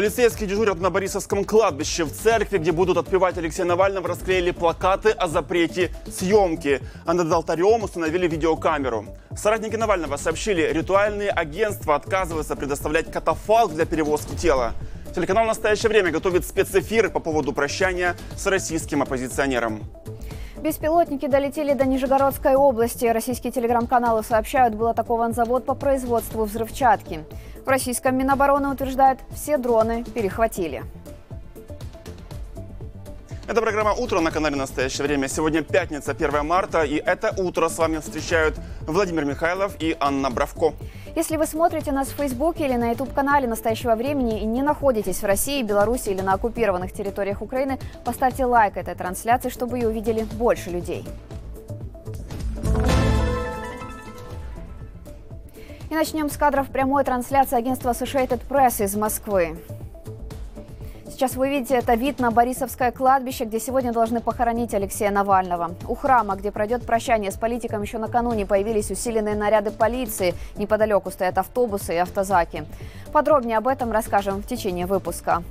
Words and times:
Полицейские 0.00 0.48
дежурят 0.48 0.80
на 0.80 0.88
Борисовском 0.88 1.44
кладбище. 1.44 2.04
В 2.04 2.10
церкви, 2.10 2.56
где 2.56 2.72
будут 2.72 2.96
отпевать 2.96 3.36
Алексея 3.36 3.66
Навального, 3.66 4.08
расклеили 4.08 4.50
плакаты 4.50 5.10
о 5.10 5.28
запрете 5.28 5.94
съемки. 6.10 6.80
А 7.04 7.12
над 7.12 7.30
алтарем 7.30 7.82
установили 7.82 8.26
видеокамеру. 8.26 9.04
Соратники 9.36 9.76
Навального 9.76 10.16
сообщили, 10.16 10.62
ритуальные 10.72 11.28
агентства 11.28 11.96
отказываются 11.96 12.56
предоставлять 12.56 13.12
катафалк 13.12 13.74
для 13.74 13.84
перевозки 13.84 14.34
тела. 14.34 14.72
Телеканал 15.14 15.44
«Настоящее 15.44 15.90
время» 15.90 16.10
готовит 16.10 16.46
спецэфир 16.46 17.10
по 17.10 17.20
поводу 17.20 17.52
прощания 17.52 18.16
с 18.38 18.46
российским 18.46 19.02
оппозиционером. 19.02 19.82
Беспилотники 20.62 21.26
долетели 21.26 21.72
до 21.72 21.86
Нижегородской 21.86 22.54
области. 22.54 23.06
Российские 23.06 23.50
телеграм-каналы 23.50 24.22
сообщают, 24.22 24.74
был 24.74 24.88
атакован 24.88 25.32
завод 25.32 25.64
по 25.64 25.74
производству 25.74 26.44
взрывчатки. 26.44 27.24
В 27.64 27.68
российском 27.68 28.14
Минобороны 28.18 28.68
утверждают, 28.68 29.20
все 29.34 29.56
дроны 29.56 30.04
перехватили. 30.04 30.82
Это 33.50 33.62
программа 33.62 33.94
«Утро» 33.94 34.20
на 34.20 34.30
канале 34.30 34.54
«Настоящее 34.54 35.08
время». 35.08 35.26
Сегодня 35.26 35.62
пятница, 35.62 36.12
1 36.12 36.46
марта, 36.46 36.84
и 36.84 36.94
это 36.94 37.34
утро 37.36 37.68
с 37.68 37.78
вами 37.78 37.98
встречают 37.98 38.54
Владимир 38.82 39.24
Михайлов 39.24 39.74
и 39.80 39.96
Анна 39.98 40.30
Бравко. 40.30 40.72
Если 41.16 41.36
вы 41.36 41.46
смотрите 41.46 41.90
нас 41.90 42.06
в 42.10 42.14
Фейсбуке 42.14 42.66
или 42.66 42.76
на 42.76 42.90
YouTube-канале 42.90 43.48
«Настоящего 43.48 43.96
времени» 43.96 44.40
и 44.40 44.44
не 44.44 44.62
находитесь 44.62 45.20
в 45.20 45.24
России, 45.24 45.64
Беларуси 45.64 46.10
или 46.10 46.20
на 46.20 46.34
оккупированных 46.34 46.92
территориях 46.92 47.42
Украины, 47.42 47.80
поставьте 48.04 48.44
лайк 48.44 48.76
этой 48.76 48.94
трансляции, 48.94 49.48
чтобы 49.48 49.78
ее 49.78 49.88
увидели 49.88 50.22
больше 50.22 50.70
людей. 50.70 51.04
И 55.90 55.94
начнем 55.94 56.30
с 56.30 56.36
кадров 56.36 56.68
прямой 56.68 57.02
трансляции 57.02 57.58
агентства 57.58 57.90
Associated 57.90 58.42
Press 58.48 58.84
из 58.84 58.94
Москвы. 58.94 59.58
Сейчас 61.20 61.36
вы 61.36 61.50
видите, 61.50 61.74
это 61.74 61.96
вид 61.96 62.18
на 62.18 62.30
Борисовское 62.30 62.92
кладбище, 62.92 63.44
где 63.44 63.60
сегодня 63.60 63.92
должны 63.92 64.22
похоронить 64.22 64.72
Алексея 64.72 65.10
Навального. 65.10 65.74
У 65.86 65.94
храма, 65.94 66.34
где 66.34 66.50
пройдет 66.50 66.86
прощание 66.86 67.30
с 67.30 67.36
политиком, 67.36 67.82
еще 67.82 67.98
накануне 67.98 68.46
появились 68.46 68.90
усиленные 68.90 69.34
наряды 69.34 69.70
полиции. 69.70 70.34
Неподалеку 70.56 71.10
стоят 71.10 71.36
автобусы 71.36 71.92
и 71.92 71.98
автозаки. 71.98 72.64
Подробнее 73.12 73.58
об 73.58 73.68
этом 73.68 73.92
расскажем 73.92 74.40
в 74.40 74.46
течение 74.46 74.86
выпуска. 74.86 75.42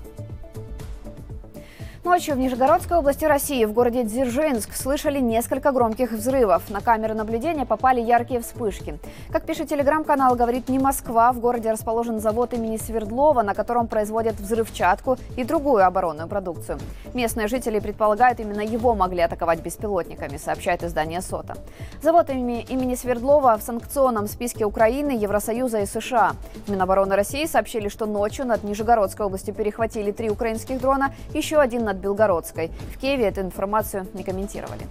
Ночью 2.09 2.33
в 2.33 2.39
Нижегородской 2.39 2.97
области 2.97 3.23
России, 3.23 3.65
в 3.65 3.71
городе 3.71 4.03
Дзержинск, 4.03 4.73
слышали 4.73 5.19
несколько 5.19 5.71
громких 5.71 6.11
взрывов. 6.11 6.67
На 6.71 6.81
камеры 6.81 7.13
наблюдения 7.13 7.67
попали 7.67 8.01
яркие 8.01 8.39
вспышки. 8.39 8.97
Как 9.31 9.45
пишет 9.45 9.69
телеграм-канал, 9.69 10.35
говорит 10.35 10.69
не 10.69 10.79
Москва, 10.79 11.31
в 11.31 11.39
городе 11.39 11.71
расположен 11.71 12.19
завод 12.19 12.55
имени 12.55 12.77
Свердлова, 12.77 13.43
на 13.43 13.53
котором 13.53 13.87
производят 13.87 14.39
взрывчатку 14.39 15.17
и 15.37 15.43
другую 15.43 15.85
оборонную 15.85 16.27
продукцию. 16.27 16.79
Местные 17.13 17.47
жители 17.47 17.79
предполагают, 17.79 18.39
именно 18.39 18.61
его 18.61 18.95
могли 18.95 19.21
атаковать 19.21 19.61
беспилотниками, 19.61 20.37
сообщает 20.37 20.83
издание 20.83 21.21
СОТа. 21.21 21.57
Завод 22.01 22.31
имени, 22.31 22.95
Свердлова 22.95 23.55
в 23.55 23.61
санкционном 23.61 24.27
списке 24.27 24.65
Украины, 24.65 25.11
Евросоюза 25.11 25.81
и 25.81 25.85
США. 25.85 26.31
Минобороны 26.67 27.15
России 27.15 27.45
сообщили, 27.45 27.87
что 27.87 28.07
ночью 28.07 28.47
над 28.47 28.63
Нижегородской 28.63 29.27
областью 29.27 29.53
перехватили 29.53 30.11
три 30.11 30.31
украинских 30.31 30.81
дрона, 30.81 31.13
еще 31.35 31.59
один 31.59 31.85
над 31.85 31.98
Белгородской. 31.98 32.70
В 32.94 32.98
Киеве 32.98 33.26
эту 33.26 33.40
информацию 33.40 34.06
не 34.14 34.22
комментировали. 34.22 34.86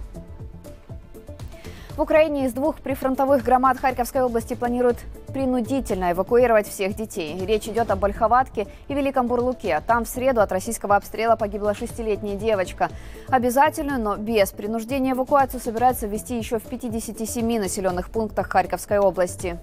В 1.96 2.00
Украине 2.00 2.46
из 2.46 2.52
двух 2.52 2.80
прифронтовых 2.80 3.44
громад 3.44 3.78
Харьковской 3.78 4.22
области 4.22 4.54
планируют 4.54 4.98
принудительно 5.32 6.10
эвакуировать 6.10 6.66
всех 6.66 6.96
детей. 6.96 7.38
Речь 7.46 7.68
идет 7.68 7.88
об 7.90 8.04
Ольховатке 8.04 8.66
и 8.88 8.94
Великом 8.94 9.28
Бурлуке. 9.28 9.80
Там 9.86 10.04
в 10.04 10.08
среду 10.08 10.40
от 10.40 10.50
российского 10.50 10.96
обстрела 10.96 11.36
погибла 11.36 11.72
шестилетняя 11.72 12.36
девочка. 12.36 12.88
Обязательную, 13.28 14.00
но 14.00 14.16
без 14.16 14.50
принуждения 14.50 15.12
эвакуацию 15.12 15.60
собираются 15.60 16.08
ввести 16.08 16.36
еще 16.36 16.58
в 16.58 16.64
57 16.64 17.58
населенных 17.60 18.10
пунктах 18.10 18.48
Харьковской 18.48 18.98
области. 18.98 19.56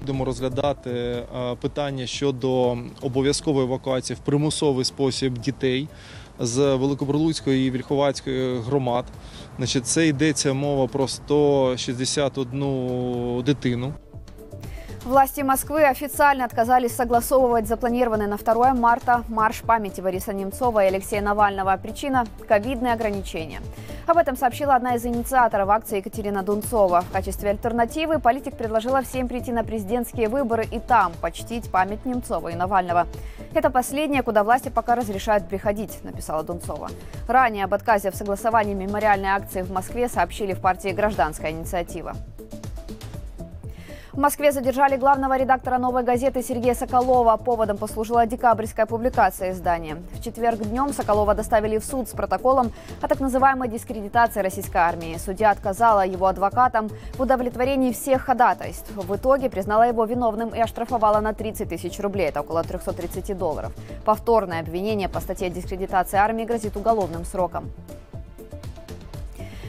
Будемо 0.00 0.24
розглядати 0.24 0.90
е, 0.90 1.24
питання 1.60 2.06
щодо 2.06 2.78
обов'язкової 3.02 3.66
евакуації 3.66 4.16
в 4.16 4.20
примусовий 4.20 4.84
спосіб 4.84 5.38
дітей 5.38 5.88
з 6.42 6.74
Великобурлуцької 6.74 7.68
і 7.68 7.70
Вільховацької 7.70 8.60
громад. 8.60 9.04
Значить, 9.56 9.86
це 9.86 10.06
йдеться 10.06 10.52
мова 10.52 10.86
про 10.86 11.08
161 11.08 13.42
дитину. 13.42 13.92
Власти 15.04 15.42
Москвы 15.42 15.84
официально 15.84 16.44
отказались 16.44 16.94
согласовывать 16.94 17.66
запланированный 17.66 18.26
на 18.26 18.36
2 18.36 18.74
марта 18.74 19.24
марш 19.28 19.62
памяти 19.62 20.02
Бориса 20.02 20.34
Немцова 20.34 20.84
и 20.84 20.88
Алексея 20.88 21.22
Навального. 21.22 21.78
Причина – 21.78 22.48
ковидные 22.48 22.92
ограничения. 22.92 23.60
Об 24.05 24.17
этом 24.17 24.35
сообщила 24.35 24.75
одна 24.75 24.95
из 24.95 25.05
инициаторов 25.05 25.69
акции 25.69 25.97
Екатерина 25.97 26.43
Дунцова. 26.43 27.01
В 27.01 27.11
качестве 27.11 27.51
альтернативы 27.51 28.19
политик 28.19 28.57
предложила 28.57 29.01
всем 29.01 29.29
прийти 29.29 29.53
на 29.53 29.63
президентские 29.63 30.27
выборы 30.27 30.65
и 30.65 30.79
там 30.79 31.13
почтить 31.21 31.71
память 31.71 32.05
Немцова 32.05 32.49
и 32.49 32.55
Навального. 32.55 33.07
Это 33.53 33.69
последнее, 33.69 34.21
куда 34.21 34.43
власти 34.43 34.67
пока 34.67 34.95
разрешают 34.95 35.47
приходить, 35.47 36.03
написала 36.03 36.43
Дунцова. 36.43 36.89
Ранее 37.29 37.63
об 37.63 37.73
отказе 37.73 38.11
в 38.11 38.15
согласовании 38.15 38.73
мемориальной 38.73 39.29
акции 39.29 39.61
в 39.61 39.71
Москве 39.71 40.09
сообщили 40.09 40.53
в 40.53 40.59
партии 40.59 40.89
«Гражданская 40.89 41.51
инициатива». 41.51 42.13
В 44.13 44.17
Москве 44.19 44.51
задержали 44.51 44.95
главного 44.95 45.35
редактора 45.39 45.79
«Новой 45.79 46.03
газеты» 46.03 46.43
Сергея 46.43 46.75
Соколова. 46.75 47.35
Поводом 47.37 47.77
послужила 47.77 48.27
декабрьская 48.27 48.85
публикация 48.85 49.53
издания. 49.53 49.97
В 50.11 50.21
четверг 50.23 50.59
днем 50.59 50.93
Соколова 50.93 51.33
доставили 51.33 51.79
в 51.79 51.83
суд 51.83 52.07
с 52.07 52.11
протоколом 52.11 52.71
о 53.01 53.07
так 53.07 53.19
называемой 53.19 53.69
дискредитации 53.69 54.41
российской 54.41 54.77
армии. 54.77 55.17
Судья 55.17 55.49
отказала 55.49 56.05
его 56.05 56.27
адвокатам 56.27 56.89
в 57.15 57.21
удовлетворении 57.21 57.91
всех 57.91 58.21
ходатайств. 58.21 58.91
В 58.95 59.15
итоге 59.15 59.49
признала 59.49 59.87
его 59.87 60.05
виновным 60.05 60.49
и 60.49 60.59
оштрафовала 60.59 61.19
на 61.19 61.33
30 61.33 61.69
тысяч 61.69 61.99
рублей, 61.99 62.27
это 62.27 62.41
около 62.41 62.61
330 62.61 63.35
долларов. 63.35 63.73
Повторное 64.05 64.59
обвинение 64.59 65.09
по 65.09 65.21
статье 65.21 65.49
дискредитации 65.49 66.17
армии 66.17 66.45
грозит 66.45 66.77
уголовным 66.77 67.25
сроком. 67.25 67.71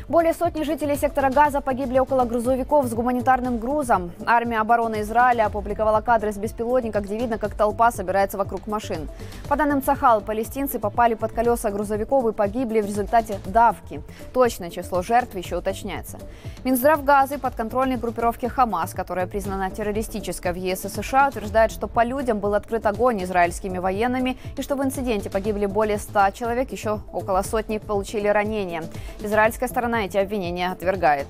Более 0.06 0.34
сотни 0.34 0.65
жителей 0.65 0.97
сектора 0.97 1.31
Газа 1.31 1.62
погибли 1.62 1.98
около 1.98 2.26
грузовиков 2.26 2.84
с 2.87 2.92
гуманитарным 2.92 3.59
грузом. 3.59 4.12
Армия 4.26 4.60
обороны 4.60 5.00
Израиля 5.00 5.47
опубликовала 5.47 6.03
кадры 6.03 6.31
с 6.31 6.37
беспилотника, 6.37 7.00
где 7.00 7.16
видно, 7.16 7.38
как 7.38 7.54
толпа 7.54 7.91
собирается 7.91 8.37
вокруг 8.37 8.66
машин. 8.66 9.09
По 9.48 9.56
данным 9.56 9.82
Цахал, 9.82 10.20
палестинцы 10.20 10.78
попали 10.78 11.15
под 11.15 11.32
колеса 11.32 11.70
грузовиков 11.70 12.26
и 12.26 12.32
погибли 12.32 12.82
в 12.82 12.87
результате 12.87 13.38
давки. 13.47 14.03
Точное 14.34 14.69
число 14.69 15.00
жертв 15.00 15.34
еще 15.37 15.56
уточняется. 15.56 16.19
Минздрав 16.65 17.03
Газы 17.03 17.38
подконтрольной 17.38 17.97
группировки 17.97 18.44
Хамас, 18.44 18.92
которая 18.92 19.26
признана 19.26 19.71
террористической 19.71 20.53
в 20.53 20.56
ЕС 20.56 20.84
и 20.84 20.88
США, 20.88 21.28
утверждает, 21.28 21.71
что 21.71 21.88
по 21.88 22.04
людям 22.04 22.41
был 22.41 22.53
открыт 22.53 22.84
огонь 22.84 23.25
израильскими 23.25 23.78
военными 23.78 24.36
и 24.59 24.60
что 24.60 24.76
в 24.76 24.84
инциденте 24.84 25.31
погибли 25.31 25.65
более 25.65 25.97
100 25.97 26.31
человек, 26.32 26.72
еще 26.72 27.00
около 27.10 27.41
сотни 27.41 27.78
получили 27.78 28.28
ранения. 28.28 28.84
Израильская 29.21 29.69
сторона 29.69 29.94
сторона 29.94 30.06
эти 30.06 30.16
обвинения 30.16 30.72
отвергает. 30.72 31.27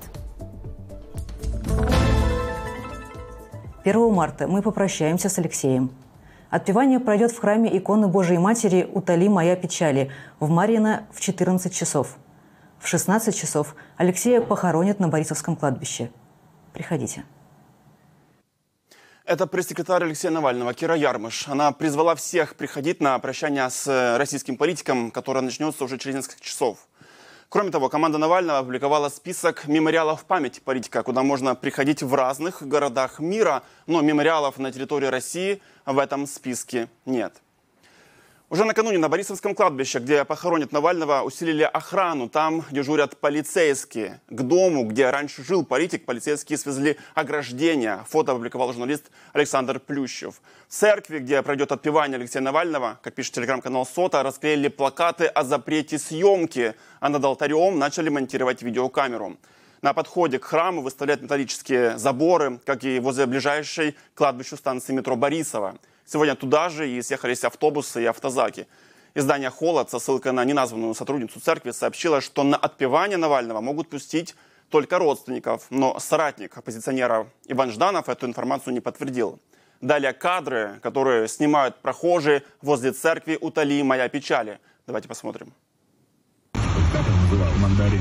1 3.85 4.13
марта 4.13 4.49
мы 4.49 4.63
попрощаемся 4.63 5.29
с 5.29 5.39
Алексеем. 5.39 5.91
Отпевание 6.51 7.01
пройдет 7.01 7.33
в 7.33 7.41
храме 7.41 7.77
иконы 7.77 8.09
Божией 8.09 8.39
Матери 8.39 8.89
«Утоли 8.93 9.29
моя 9.29 9.57
печали» 9.57 10.11
в 10.41 10.49
Марьино 10.49 11.07
в 11.13 11.21
14 11.21 11.75
часов. 11.75 12.17
В 12.79 12.87
16 12.87 13.37
часов 13.37 13.75
Алексея 13.97 14.41
похоронят 14.41 15.01
на 15.01 15.09
Борисовском 15.09 15.57
кладбище. 15.57 16.11
Приходите. 16.73 17.25
Это 19.27 19.47
пресс-секретарь 19.47 20.05
Алексея 20.05 20.31
Навального, 20.31 20.75
Кира 20.75 20.95
Ярмыш. 20.95 21.49
Она 21.49 21.73
призвала 21.73 22.15
всех 22.15 22.57
приходить 22.57 23.01
на 23.01 23.19
прощание 23.19 23.69
с 23.69 24.17
российским 24.19 24.57
политиком, 24.57 25.11
которое 25.11 25.41
начнется 25.41 25.85
уже 25.85 25.99
через 25.99 26.17
несколько 26.17 26.43
часов. 26.43 26.79
Кроме 27.55 27.71
того, 27.71 27.89
команда 27.89 28.19
Навального 28.19 28.59
опубликовала 28.59 29.09
список 29.09 29.69
мемориалов 29.69 30.25
памяти 30.25 30.59
политика, 30.59 31.05
куда 31.05 31.23
можно 31.23 31.55
приходить 31.55 32.03
в 32.03 32.13
разных 32.13 32.67
городах 32.67 33.21
мира, 33.21 33.63
но 33.87 34.01
мемориалов 34.01 34.59
на 34.59 34.73
территории 34.73 35.07
России 35.07 35.63
в 35.87 36.01
этом 36.01 36.27
списке 36.27 36.89
нет. 37.07 37.44
Уже 38.51 38.67
накануне 38.67 38.99
на 38.99 39.09
Борисовском 39.09 39.55
кладбище, 39.55 40.01
где 40.01 40.23
похоронят 40.27 40.71
Навального, 40.71 41.23
усилили 41.23 41.63
охрану. 41.63 42.29
Там 42.29 42.63
дежурят 42.71 43.17
полицейские. 43.17 44.21
К 44.29 44.43
дому, 44.43 44.85
где 44.85 45.09
раньше 45.09 45.43
жил 45.43 45.65
политик, 45.65 46.05
полицейские 46.05 46.59
свезли 46.59 46.99
ограждение. 47.15 48.05
Фото 48.11 48.33
опубликовал 48.33 48.71
журналист 48.73 49.11
Александр 49.33 49.81
Плющев. 49.81 50.43
В 50.69 50.75
церкви, 50.75 51.21
где 51.21 51.43
пройдет 51.43 51.73
отпевание 51.73 52.17
Алексея 52.17 52.43
Навального, 52.43 52.99
как 53.03 53.15
пишет 53.15 53.33
телеграм-канал 53.33 53.87
СОТа, 53.87 54.23
расклеили 54.23 54.69
плакаты 54.69 55.25
о 55.25 55.43
запрете 55.43 55.99
съемки, 55.99 56.75
а 57.01 57.09
над 57.09 57.25
алтарем 57.25 57.79
начали 57.79 58.11
монтировать 58.11 58.61
видеокамеру. 58.61 59.39
На 59.81 59.95
подходе 59.95 60.39
к 60.39 60.45
храму 60.45 60.83
выставляют 60.83 61.23
металлические 61.23 61.97
заборы, 61.97 62.61
как 62.67 62.85
и 62.85 63.01
возле 63.01 63.25
ближайшей 63.25 63.97
кладбищу 64.15 64.59
станции 64.59 64.93
метро 64.93 65.17
Борисова. 65.17 65.79
Сегодня 66.07 66.35
туда 66.35 66.69
же 66.69 66.89
и 66.89 67.01
съехались 67.03 67.45
автобусы 67.45 68.03
и 68.03 68.07
автозаки. 68.07 68.67
Издание 69.15 69.51
«Холод» 69.51 69.91
со 69.91 69.99
ссылкой 69.99 70.33
на 70.33 70.45
неназванную 70.45 70.95
сотрудницу 70.95 71.41
церкви 71.41 71.71
сообщило, 71.71 72.21
что 72.21 72.43
на 72.43 72.57
отпевание 72.57 73.17
Навального 73.17 73.61
могут 73.61 73.89
пустить 73.89 74.35
только 74.71 74.99
родственников, 74.99 75.67
но 75.71 75.99
соратник 76.01 76.57
оппозиционера 76.59 77.29
Иван 77.47 77.71
Жданов 77.71 78.09
эту 78.09 78.27
информацию 78.27 78.75
не 78.75 78.81
подтвердил. 78.81 79.39
Далее 79.81 80.13
кадры, 80.13 80.81
которые 80.83 81.29
снимают 81.29 81.77
прохожие 81.77 82.43
возле 82.61 82.93
церкви 82.93 83.39
«Утоли 83.41 83.83
моя 83.83 84.09
печали». 84.09 84.59
Давайте 84.87 85.09
посмотрим. 85.09 85.53
Мандарин. 87.61 88.01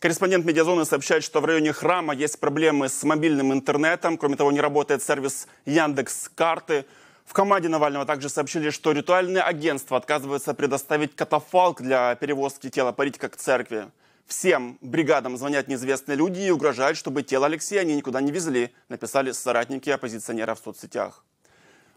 Корреспондент 0.00 0.46
«Медиазоны» 0.46 0.86
сообщает, 0.86 1.22
что 1.22 1.42
в 1.42 1.44
районе 1.44 1.74
храма 1.74 2.14
есть 2.14 2.40
проблемы 2.40 2.88
с 2.88 3.02
мобильным 3.04 3.52
интернетом. 3.52 4.16
Кроме 4.16 4.34
того, 4.36 4.50
не 4.50 4.58
работает 4.62 5.02
сервис 5.02 5.46
Яндекс 5.66 6.30
Карты. 6.34 6.86
В 7.26 7.34
команде 7.34 7.68
Навального 7.68 8.06
также 8.06 8.30
сообщили, 8.30 8.70
что 8.70 8.92
ритуальное 8.92 9.42
агентство 9.42 9.98
отказывается 9.98 10.54
предоставить 10.54 11.14
катафалк 11.14 11.82
для 11.82 12.14
перевозки 12.14 12.70
тела 12.70 12.92
политика 12.92 13.28
к 13.28 13.36
церкви. 13.36 13.88
Всем 14.24 14.78
бригадам 14.80 15.36
звонят 15.36 15.68
неизвестные 15.68 16.16
люди 16.16 16.40
и 16.40 16.50
угрожают, 16.50 16.96
чтобы 16.96 17.22
тело 17.22 17.44
Алексея 17.44 17.82
они 17.82 17.94
никуда 17.94 18.22
не 18.22 18.32
везли, 18.32 18.72
написали 18.88 19.32
соратники 19.32 19.90
оппозиционера 19.90 20.54
в 20.54 20.60
соцсетях. 20.60 21.26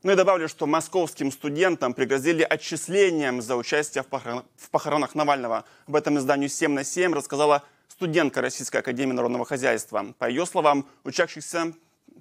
Ну 0.01 0.11
и 0.11 0.15
добавлю, 0.15 0.49
что 0.49 0.65
московским 0.65 1.31
студентам 1.31 1.93
пригрозили 1.93 2.43
отчислением 2.43 3.41
за 3.41 3.55
участие 3.55 4.03
в 4.03 4.69
похоронах 4.71 5.15
Навального. 5.15 5.63
Об 5.87 5.95
этом 5.95 6.17
изданию 6.17 6.49
«7 6.49 6.67
на 6.67 6.81
7» 6.81 7.13
рассказала 7.13 7.63
студентка 7.87 8.41
Российской 8.41 8.77
Академии 8.77 9.13
Народного 9.13 9.45
Хозяйства. 9.45 10.13
По 10.17 10.29
ее 10.29 10.45
словам, 10.45 10.87
учащихся 11.03 11.73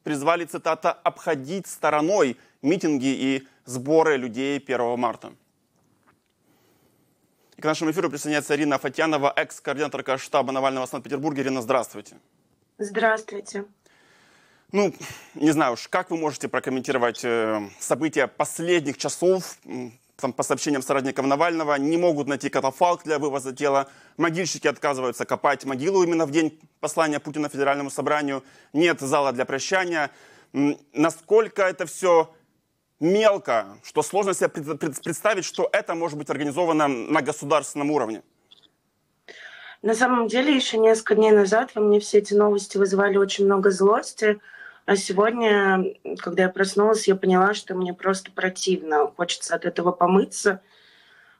призвали, 0.03 0.45
цитата, 0.45 0.93
«обходить 0.93 1.67
стороной 1.67 2.37
митинги 2.63 3.07
и 3.07 3.49
сборы 3.65 4.17
людей 4.17 4.59
1 4.59 4.99
марта». 4.99 5.33
И 7.57 7.61
к 7.61 7.65
нашему 7.65 7.91
эфиру 7.91 8.11
присоединяется 8.11 8.55
Ирина 8.55 8.79
Фатьянова, 8.79 9.33
экс-координаторка 9.37 10.19
штаба 10.19 10.53
Навального 10.53 10.87
в 10.87 10.89
Санкт-Петербурге. 10.89 11.43
Ирина, 11.43 11.63
здравствуйте. 11.63 12.17
Здравствуйте. 12.79 13.65
Ну, 14.73 14.95
не 15.35 15.51
знаю 15.51 15.75
уж, 15.75 15.87
как 15.89 16.11
вы 16.11 16.17
можете 16.17 16.49
прокомментировать 16.49 17.21
э, 17.25 17.61
события 17.79 18.27
последних 18.27 18.97
часов 18.97 19.59
там, 20.23 20.33
по 20.33 20.43
сообщениям 20.43 20.83
соратников 20.83 21.27
Навального, 21.27 21.75
не 21.75 21.97
могут 21.99 22.29
найти 22.29 22.49
катафалк 22.49 23.03
для 23.05 23.19
вывоза 23.19 23.53
тела. 23.53 23.89
Могильщики 24.17 24.69
отказываются 24.69 25.25
копать 25.25 25.65
могилу 25.65 26.05
именно 26.05 26.27
в 26.27 26.31
день 26.31 26.59
послания 26.81 27.19
Путина 27.19 27.49
Федеральному 27.49 27.91
собранию. 27.91 28.43
Нет 28.73 29.01
зала 29.01 29.33
для 29.33 29.45
прощания. 29.45 30.11
Насколько 30.93 31.63
это 31.63 31.87
все 31.87 32.33
мелко, 33.01 33.67
что 33.83 34.03
сложно 34.03 34.33
себе 34.33 34.49
представить, 34.49 35.45
что 35.45 35.69
это 35.73 35.95
может 35.95 36.17
быть 36.17 36.31
организовано 36.31 36.87
на 36.89 37.21
государственном 37.21 37.91
уровне? 37.91 38.23
На 39.83 39.95
самом 39.95 40.29
деле, 40.29 40.55
еще 40.55 40.79
несколько 40.79 41.17
дней 41.17 41.33
назад 41.33 41.75
во 41.75 41.83
мне 41.83 41.99
все 41.99 42.19
эти 42.19 42.35
новости 42.35 42.79
вызывали 42.79 43.17
очень 43.17 43.47
много 43.47 43.73
злости. 43.73 44.39
А 44.85 44.97
сегодня, 44.97 45.95
когда 46.19 46.45
я 46.45 46.49
проснулась, 46.49 47.07
я 47.07 47.15
поняла, 47.15 47.55
что 47.55 47.75
мне 47.75 47.95
просто 47.95 48.33
противно. 48.33 49.07
Хочется 49.17 49.55
от 49.55 49.65
этого 49.65 49.93
помыться. 49.93 50.61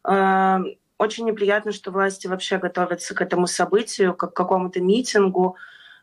А, 0.05 0.61
очень 0.97 1.27
неприятно, 1.27 1.73
что 1.73 1.91
власти 1.91 2.29
вообще 2.29 2.59
готовятся 2.59 3.15
к 3.15 3.21
этому 3.21 3.49
событию, 3.49 4.15
как 4.15 4.33
к 4.33 4.37
какому-то 4.37 4.81
митингу, 4.81 5.57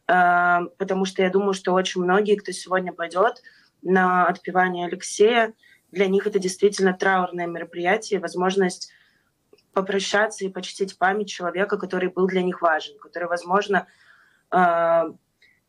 а, 0.08 0.64
потому 0.78 1.06
что 1.06 1.22
я 1.22 1.30
думаю, 1.30 1.54
что 1.54 1.74
очень 1.74 2.02
многие, 2.02 2.36
кто 2.36 2.52
сегодня 2.52 2.92
пойдет 2.92 3.42
на 3.82 4.28
отпевание 4.28 4.88
Алексея, 4.88 5.54
для 5.92 6.08
них 6.08 6.28
это 6.28 6.40
действительно 6.40 6.94
траурное 6.94 7.48
мероприятие, 7.48 8.20
возможность 8.20 8.92
попрощаться 9.72 10.44
и 10.44 10.50
почтить 10.50 10.98
память 10.98 11.30
человека, 11.30 11.78
который 11.78 12.10
был 12.10 12.28
для 12.28 12.42
них 12.42 12.62
важен, 12.62 12.98
который, 13.00 13.30
возможно, 13.30 13.88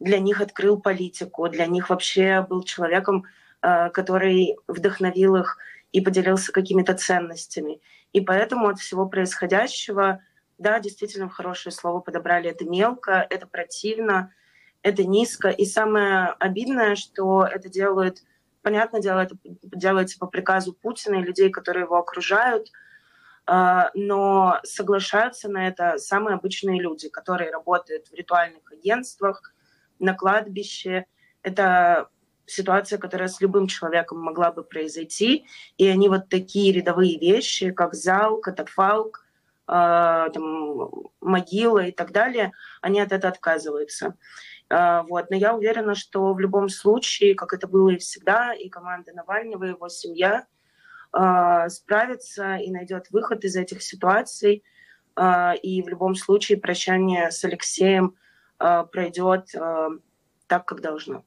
для 0.00 0.18
них 0.18 0.40
открыл 0.40 0.80
политику, 0.80 1.48
для 1.48 1.66
них 1.66 1.90
вообще 1.90 2.44
был 2.48 2.62
человеком, 2.62 3.24
э, 3.62 3.90
который 3.90 4.56
вдохновил 4.66 5.36
их 5.36 5.58
и 5.92 6.00
поделился 6.00 6.52
какими-то 6.52 6.94
ценностями. 6.94 7.80
И 8.12 8.20
поэтому 8.20 8.68
от 8.68 8.78
всего 8.78 9.06
происходящего, 9.06 10.22
да, 10.58 10.80
действительно, 10.80 11.28
хорошее 11.28 11.72
слово 11.72 12.00
подобрали 12.00 12.50
это 12.50 12.64
мелко, 12.64 13.26
это 13.28 13.46
противно, 13.46 14.32
это 14.82 15.04
низко. 15.04 15.48
И 15.48 15.64
самое 15.66 16.34
обидное, 16.38 16.96
что 16.96 17.44
это 17.44 17.68
делают, 17.68 18.22
понятное 18.62 19.02
дело, 19.02 19.20
это 19.20 19.36
делается 19.44 20.18
по 20.18 20.26
приказу 20.26 20.72
Путина 20.72 21.16
и 21.16 21.24
людей, 21.24 21.50
которые 21.50 21.84
его 21.84 21.98
окружают, 21.98 22.68
э, 23.46 23.82
но 23.94 24.60
соглашаются 24.64 25.50
на 25.50 25.68
это 25.68 25.98
самые 25.98 26.36
обычные 26.36 26.80
люди, 26.80 27.10
которые 27.10 27.50
работают 27.50 28.08
в 28.08 28.14
ритуальных 28.14 28.72
агентствах, 28.72 29.52
на 30.00 30.14
кладбище. 30.14 31.06
Это 31.42 32.08
ситуация, 32.46 32.98
которая 32.98 33.28
с 33.28 33.40
любым 33.40 33.68
человеком 33.68 34.20
могла 34.20 34.50
бы 34.50 34.64
произойти. 34.64 35.46
И 35.78 35.86
они 35.86 36.08
вот 36.08 36.28
такие 36.28 36.72
рядовые 36.72 37.18
вещи, 37.18 37.70
как 37.70 37.94
зал, 37.94 38.38
катафалк, 38.38 39.24
э, 39.68 40.28
там, 40.34 40.90
могила 41.20 41.86
и 41.86 41.92
так 41.92 42.10
далее, 42.12 42.52
они 42.82 43.00
от 43.00 43.12
этого 43.12 43.32
отказываются. 43.32 44.16
Э, 44.68 45.02
вот. 45.08 45.30
Но 45.30 45.36
я 45.36 45.54
уверена, 45.54 45.94
что 45.94 46.34
в 46.34 46.40
любом 46.40 46.68
случае, 46.68 47.34
как 47.34 47.52
это 47.52 47.68
было 47.68 47.90
и 47.90 47.98
всегда, 47.98 48.52
и 48.52 48.68
команда 48.68 49.12
Навального, 49.12 49.64
и 49.64 49.68
его 49.68 49.88
семья 49.88 50.46
э, 51.12 51.68
справится 51.68 52.56
и 52.56 52.70
найдет 52.70 53.10
выход 53.10 53.44
из 53.44 53.54
этих 53.54 53.82
ситуаций. 53.82 54.64
Э, 55.16 55.54
и 55.62 55.82
в 55.82 55.88
любом 55.88 56.16
случае 56.16 56.58
прощание 56.58 57.30
с 57.30 57.44
Алексеем– 57.44 58.16
пройдет 58.92 59.54
э, 59.54 59.88
так, 60.46 60.66
как 60.66 60.80
должно. 60.80 61.22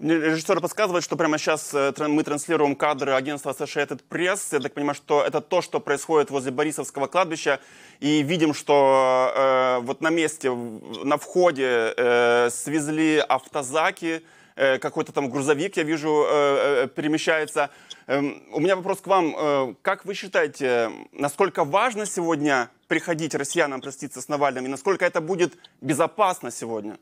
Режиссер 0.00 0.60
подсказывает, 0.60 1.02
что 1.02 1.16
прямо 1.16 1.38
сейчас 1.38 1.74
э, 1.74 1.92
мы 2.06 2.22
транслируем 2.22 2.76
кадры 2.76 3.12
агентства 3.12 3.50
Associated 3.50 4.00
Press. 4.08 4.48
Я 4.52 4.60
так 4.60 4.72
понимаю, 4.72 4.94
что 4.94 5.24
это 5.24 5.40
то, 5.40 5.60
что 5.60 5.80
происходит 5.80 6.30
возле 6.30 6.52
Борисовского 6.52 7.08
кладбища. 7.08 7.58
И 7.98 8.22
видим, 8.22 8.54
что 8.54 9.32
э, 9.34 9.78
вот 9.82 10.00
на 10.00 10.10
месте, 10.10 10.50
на 10.52 11.16
входе 11.16 11.94
э, 11.96 12.48
свезли 12.50 13.24
автозаки, 13.28 14.22
э, 14.22 14.37
какой-то 14.80 15.12
там 15.12 15.30
грузовик, 15.30 15.76
я 15.76 15.84
вижу, 15.84 16.24
э, 16.26 16.84
э, 16.84 16.88
перемещается. 16.88 17.70
Э, 18.06 18.18
у 18.18 18.60
меня 18.60 18.74
вопрос 18.74 19.00
к 19.00 19.06
вам. 19.06 19.34
Э, 19.36 19.74
как 19.82 20.04
вы 20.04 20.14
считаете, 20.14 20.90
насколько 21.12 21.64
важно 21.64 22.06
сегодня 22.06 22.68
приходить 22.88 23.34
россиянам 23.34 23.80
проститься 23.80 24.20
с 24.20 24.28
Навальным, 24.28 24.64
и 24.64 24.68
насколько 24.68 25.04
это 25.04 25.20
будет 25.20 25.54
безопасно 25.80 26.50
сегодня? 26.50 26.98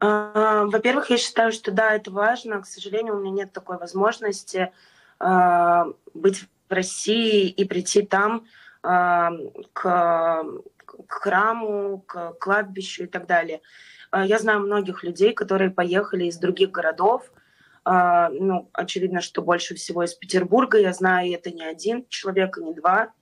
Во-первых, 0.00 1.10
я 1.10 1.16
считаю, 1.16 1.50
что 1.50 1.70
да, 1.70 1.94
это 1.94 2.10
важно. 2.10 2.60
К 2.60 2.66
сожалению, 2.66 3.16
у 3.16 3.20
меня 3.20 3.44
нет 3.44 3.52
такой 3.52 3.78
возможности 3.78 4.72
э, 5.20 5.84
быть 6.12 6.40
в 6.40 6.72
России 6.72 7.48
и 7.48 7.64
прийти 7.64 8.02
там 8.02 8.44
э, 8.82 9.28
к 9.72 10.44
храму, 11.08 12.04
к 12.06 12.32
кладбищу 12.34 13.04
и 13.04 13.06
так 13.06 13.26
далее. 13.26 13.60
Я 14.14 14.38
знаю 14.38 14.60
многих 14.60 15.02
людей, 15.02 15.32
которые 15.32 15.70
поехали 15.70 16.26
из 16.26 16.36
других 16.38 16.70
городов. 16.70 17.32
Э, 17.84 18.28
ну, 18.30 18.70
очевидно, 18.72 19.20
что 19.20 19.42
больше 19.42 19.74
всего 19.74 20.04
из 20.04 20.14
Петербурга. 20.14 20.78
Я 20.78 20.92
знаю, 20.92 21.32
это 21.32 21.50
не 21.50 21.64
один 21.64 22.06
человек, 22.08 22.58
и 22.58 22.64
не 22.64 22.74
два 22.74 23.12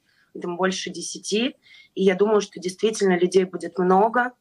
там 0.40 0.56
больше 0.56 0.90
десяти. 0.90 1.56
И 1.94 2.04
я 2.04 2.14
думаю, 2.14 2.40
что 2.40 2.60
действительно 2.60 3.18
людей 3.18 3.44
будет 3.44 3.78
много. 3.78 4.32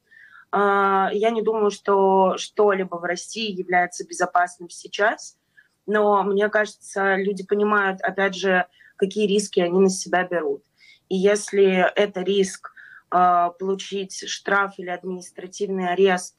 А, 0.52 1.10
я 1.14 1.30
не 1.32 1.42
думаю, 1.42 1.72
что 1.72 2.38
что-либо 2.38 2.96
в 2.96 3.04
России 3.04 3.52
является 3.52 4.06
безопасным 4.06 4.70
сейчас, 4.70 5.38
но 5.86 6.24
мне 6.24 6.50
кажется, 6.50 7.16
люди 7.16 7.46
понимают, 7.46 8.02
опять 8.02 8.36
же, 8.36 8.68
какие 8.98 9.28
риски 9.28 9.60
они 9.60 9.80
на 9.80 9.90
себя 9.90 10.26
берут. 10.26 10.64
И 11.10 11.18
если 11.18 11.92
это 11.96 12.22
риск 12.22 12.72
а, 13.10 13.50
получить 13.52 14.28
штраф 14.28 14.76
или 14.78 14.90
административный 14.90 15.90
арест 15.90 16.38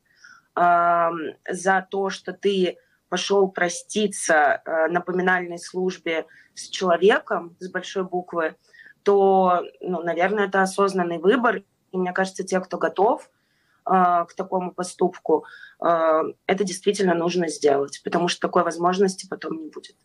за 0.54 1.86
то, 1.90 2.10
что 2.10 2.32
ты 2.32 2.76
пошел 3.08 3.48
проститься 3.48 4.62
на 4.90 5.00
поминальной 5.00 5.58
службе 5.58 6.26
с 6.54 6.68
человеком 6.68 7.56
с 7.60 7.70
большой 7.70 8.04
буквы, 8.04 8.56
то, 9.02 9.62
ну, 9.80 10.02
наверное, 10.02 10.46
это 10.46 10.62
осознанный 10.62 11.18
выбор. 11.18 11.62
И 11.92 11.96
мне 11.96 12.12
кажется, 12.12 12.44
те, 12.44 12.60
кто 12.60 12.78
готов 12.78 13.28
э, 13.86 13.90
к 13.90 14.34
такому 14.36 14.72
поступку, 14.72 15.44
э, 15.80 16.22
это 16.46 16.64
действительно 16.64 17.14
нужно 17.14 17.48
сделать, 17.48 18.00
потому 18.04 18.28
что 18.28 18.40
такой 18.40 18.62
возможности 18.62 19.26
потом 19.28 19.62
не 19.62 19.68
будет. 19.68 19.96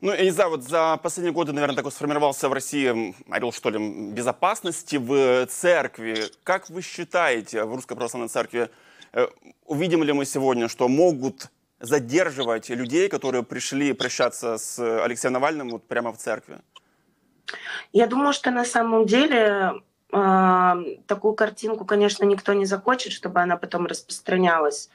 Ну, 0.00 0.12
я 0.12 0.24
не 0.24 0.30
знаю, 0.30 0.50
вот 0.50 0.62
за 0.62 0.96
последние 1.02 1.34
годы, 1.34 1.52
наверное, 1.52 1.76
такой 1.76 1.90
сформировался 1.90 2.48
в 2.48 2.52
России 2.52 3.14
орел, 3.30 3.52
что 3.52 3.68
ли, 3.68 4.12
безопасности 4.12 4.96
в 4.96 5.46
церкви. 5.46 6.24
Как 6.44 6.70
вы 6.70 6.82
считаете, 6.82 7.64
в 7.64 7.74
Русской 7.74 7.96
Православной 7.96 8.28
Церкви, 8.28 8.60
э, 8.60 8.68
увидим 9.64 10.02
ли 10.02 10.12
мы 10.12 10.24
сегодня, 10.24 10.68
что 10.68 10.88
могут 10.88 11.50
задерживать 11.80 12.68
людей, 12.70 13.08
которые 13.08 13.42
пришли 13.42 13.92
прощаться 13.92 14.58
с 14.58 14.78
Алексеем 15.04 15.34
Навальным 15.34 15.70
вот 15.70 15.86
прямо 15.86 16.12
в 16.12 16.18
церкви? 16.18 16.58
Я 17.92 18.06
думаю, 18.06 18.32
что 18.32 18.50
на 18.50 18.64
самом 18.64 19.06
деле 19.06 19.82
э, 20.12 20.74
такую 21.06 21.34
картинку, 21.34 21.84
конечно, 21.84 22.24
никто 22.24 22.52
не 22.52 22.66
захочет, 22.66 23.12
чтобы 23.12 23.40
она 23.40 23.56
потом 23.56 23.86
распространялась. 23.86 24.90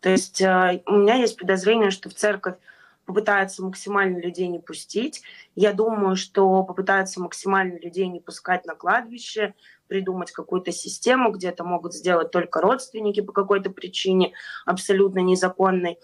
То 0.00 0.08
есть 0.08 0.40
э, 0.40 0.82
у 0.86 0.96
меня 0.96 1.14
есть 1.14 1.38
подозрение, 1.38 1.90
что 1.90 2.08
в 2.08 2.14
церковь 2.14 2.56
попытаются 3.04 3.62
максимально 3.62 4.18
людей 4.18 4.48
не 4.48 4.58
пустить. 4.58 5.22
Я 5.54 5.72
думаю, 5.72 6.16
что 6.16 6.62
попытаются 6.64 7.20
максимально 7.20 7.78
людей 7.78 8.08
не 8.08 8.20
пускать 8.20 8.64
на 8.64 8.74
кладбище, 8.74 9.54
придумать 9.92 10.32
какую-то 10.32 10.72
систему, 10.72 11.32
где 11.32 11.48
это 11.48 11.64
могут 11.64 11.92
сделать 11.92 12.30
только 12.30 12.62
родственники 12.62 13.20
по 13.20 13.32
какой-то 13.32 13.68
причине, 13.68 14.32
абсолютно 14.64 15.18
незаконной. 15.18 15.98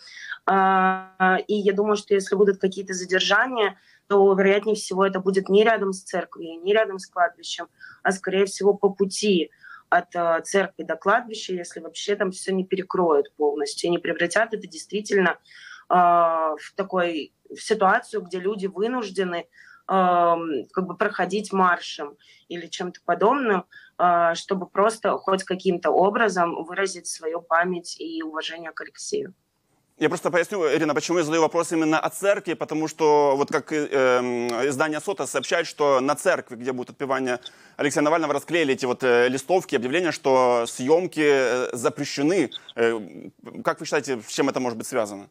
А, 0.45 1.39
и 1.47 1.55
я 1.55 1.73
думаю, 1.73 1.97
что 1.97 2.13
если 2.13 2.37
будут 2.37 2.59
какие-то 2.59 2.93
задержания, 2.93 3.79
то, 4.07 4.35
вероятнее 4.35 4.77
всего, 4.77 5.07
это 5.07 5.21
будет 5.21 5.49
не 5.49 5.65
рядом 5.65 5.95
с 5.95 6.03
церковью, 6.03 6.61
не 6.63 6.75
рядом 6.75 6.99
с 6.99 7.07
кладбищем, 7.07 7.69
а, 8.03 8.13
скорее 8.13 8.45
всего, 8.45 8.75
по 8.75 8.91
пути 8.91 9.51
от 9.89 10.15
э, 10.15 10.43
церкви 10.45 10.83
до 10.83 10.97
кладбища, 10.97 11.55
если 11.55 11.81
вообще 11.81 12.15
там 12.15 12.31
все 12.31 12.53
не 12.53 12.67
перекроют 12.67 13.35
полностью, 13.37 13.89
и 13.89 13.91
не 13.91 13.99
превратят 13.99 14.53
это 14.53 14.67
действительно 14.67 15.39
э, 15.89 15.95
в 15.95 16.75
такой 16.77 17.33
в 17.49 17.57
ситуацию, 17.57 18.21
где 18.21 18.39
люди 18.39 18.67
вынуждены 18.67 19.47
как 19.89 20.87
бы 20.87 20.97
проходить 20.97 21.53
маршем 21.53 22.17
или 22.49 22.67
чем-то 22.67 23.01
подобным, 23.05 23.65
э, 23.99 24.35
чтобы 24.35 24.67
просто 24.67 25.13
хоть 25.17 25.45
каким-то 25.45 25.91
образом 25.91 26.65
выразить 26.65 27.07
свою 27.07 27.41
память 27.41 27.99
и 27.99 28.23
уважение 28.23 28.73
к 28.73 28.81
Алексею. 28.83 29.35
Я 29.99 30.09
просто 30.09 30.31
поясню, 30.31 30.65
Ирина, 30.73 30.95
почему 30.95 31.19
я 31.19 31.25
задаю 31.25 31.43
вопрос 31.43 31.73
именно 31.73 31.99
о 31.99 32.09
церкви, 32.09 32.55
потому 32.55 32.87
что 32.87 33.35
вот 33.37 33.51
как 33.51 33.73
э, 33.73 33.77
издание 34.69 35.01
СОТа 35.01 35.27
сообщает, 35.27 35.67
что 35.67 35.99
на 36.01 36.15
церкви, 36.15 36.55
где 36.55 36.71
будет 36.71 36.91
отпевание 36.91 37.41
Алексея 37.77 38.05
Навального, 38.05 38.33
расклеили 38.33 38.75
эти 38.75 38.85
вот 38.87 39.03
э, 39.03 39.29
листовки, 39.29 39.75
объявления, 39.75 40.13
что 40.13 40.67
съемки 40.69 41.21
э, 41.25 41.71
запрещены. 41.73 42.51
Э, 42.77 43.01
как 43.65 43.81
вы 43.81 43.87
считаете, 43.87 44.21
с 44.21 44.33
чем 44.33 44.49
это 44.49 44.61
может 44.61 44.79
быть 44.79 44.87
связано? 44.87 45.29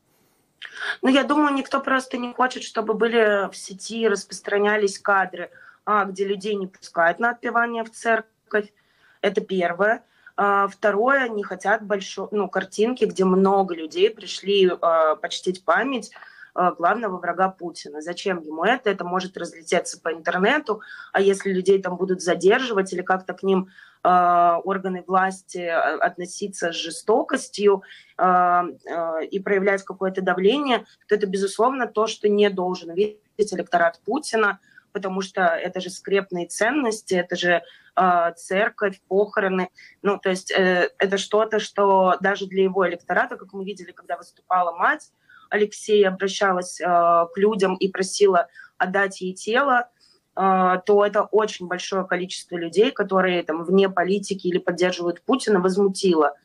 Ну, 1.02 1.10
я 1.10 1.24
думаю, 1.24 1.54
никто 1.54 1.80
просто 1.80 2.18
не 2.18 2.34
хочет, 2.34 2.64
чтобы 2.64 2.94
были 2.94 3.50
в 3.52 3.56
сети 3.56 4.08
распространялись 4.08 5.00
кадры, 5.00 5.52
а, 5.86 6.06
где 6.06 6.26
людей 6.26 6.56
не 6.56 6.68
пускают 6.68 7.20
на 7.20 7.32
отпевание 7.32 7.84
в 7.84 7.92
церковь. 7.92 8.74
Это 9.22 9.42
первое. 9.42 10.04
А, 10.36 10.68
второе, 10.68 11.30
не 11.30 11.44
хотят 11.44 11.84
большой, 11.84 12.28
ну, 12.32 12.48
картинки, 12.48 13.06
где 13.06 13.26
много 13.26 13.74
людей 13.74 14.10
пришли 14.10 14.70
э, 14.70 15.16
почтить 15.20 15.66
память 15.66 16.12
э, 16.54 16.72
главного 16.78 17.18
врага 17.18 17.50
Путина. 17.50 18.02
Зачем 18.02 18.42
ему 18.42 18.64
это? 18.64 18.92
Это 18.92 19.04
может 19.04 19.36
разлететься 19.36 20.00
по 20.00 20.14
интернету, 20.14 20.82
а 21.12 21.22
если 21.22 21.52
людей 21.52 21.82
там 21.82 21.98
будут 21.98 22.22
задерживать 22.22 22.94
или 22.94 23.02
как-то 23.02 23.34
к 23.34 23.42
ним 23.42 23.70
органы 24.04 25.04
власти 25.06 25.60
относиться 25.60 26.72
с 26.72 26.76
жестокостью 26.76 27.84
э, 28.18 28.24
э, 28.24 29.26
и 29.26 29.40
проявлять 29.40 29.84
какое-то 29.84 30.22
давление, 30.22 30.86
то 31.08 31.16
это, 31.16 31.28
безусловно, 31.28 31.88
то, 31.88 32.08
что 32.08 32.30
не 32.30 32.50
должен 32.50 32.94
видеть 32.94 33.54
электорат 33.54 34.00
Путина, 34.06 34.60
потому 34.94 35.22
что 35.22 35.42
это 35.42 35.80
же 35.80 35.90
скрепные 35.90 36.48
ценности, 36.48 37.14
это 37.14 37.36
же 37.36 37.62
э, 37.96 38.34
церковь, 38.36 39.00
похороны. 39.08 39.70
Ну, 40.02 40.18
то 40.18 40.30
есть 40.30 40.52
э, 40.52 40.90
это 40.98 41.18
что-то, 41.18 41.60
что 41.60 42.16
даже 42.22 42.48
для 42.48 42.64
его 42.64 42.88
электората, 42.88 43.36
как 43.36 43.54
мы 43.54 43.66
видели, 43.66 43.92
когда 43.92 44.18
выступала 44.18 44.76
мать, 44.76 45.12
Алексей 45.50 46.06
обращалась 46.08 46.80
э, 46.82 46.86
к 46.86 47.32
людям 47.38 47.76
и 47.76 47.88
просила 47.90 48.48
отдать 48.78 49.22
ей 49.22 49.34
тело, 49.34 49.82
э, 49.82 49.97
то 50.38 51.04
это 51.04 51.24
очень 51.24 51.66
большое 51.68 52.06
количество 52.06 52.56
людей, 52.58 52.92
которые 52.92 53.42
там 53.42 53.64
вне 53.64 53.90
политики 53.90 54.46
или 54.46 54.60
поддерживают 54.60 55.24
Путина, 55.24 55.60
возмутило. 55.60 56.36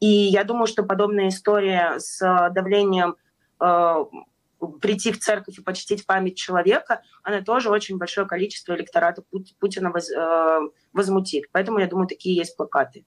И 0.00 0.06
я 0.06 0.44
думаю, 0.44 0.66
что 0.66 0.82
подобная 0.82 1.28
история 1.28 1.94
с 1.98 2.20
давлением 2.52 3.16
э, 3.60 4.04
прийти 4.80 5.12
в 5.12 5.18
церковь 5.18 5.58
и 5.58 5.62
почтить 5.62 6.06
память 6.06 6.36
человека, 6.36 7.02
она 7.22 7.42
тоже 7.42 7.70
очень 7.70 7.98
большое 7.98 8.26
количество 8.26 8.74
электората 8.74 9.22
Путина 9.58 9.90
воз, 9.90 10.10
э, 10.10 10.60
возмутит. 10.92 11.44
Поэтому, 11.52 11.78
я 11.78 11.86
думаю, 11.86 12.08
такие 12.08 12.34
есть 12.34 12.56
плакаты. 12.56 13.04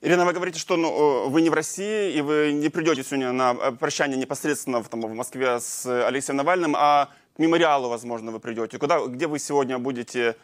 Ирина, 0.00 0.24
вы 0.24 0.32
говорите, 0.32 0.58
что 0.58 0.76
ну, 0.76 1.28
вы 1.28 1.42
не 1.42 1.50
в 1.50 1.54
России, 1.54 2.12
и 2.12 2.20
вы 2.20 2.52
не 2.52 2.68
придете 2.68 3.04
сегодня 3.04 3.32
на 3.32 3.52
э, 3.52 3.72
прощание 3.72 4.18
непосредственно 4.18 4.82
в, 4.82 4.88
там, 4.88 5.00
в 5.02 5.14
Москве 5.14 5.60
с 5.60 5.86
Алексеем 5.86 6.38
Навальным, 6.38 6.74
а 6.76 7.10
к 7.34 7.38
мемориалу, 7.38 7.88
возможно, 7.88 8.30
вы 8.30 8.40
придете. 8.40 8.78
Куда, 8.78 9.04
где 9.06 9.26
вы 9.26 9.38
сегодня 9.38 9.78
будете 9.78 10.36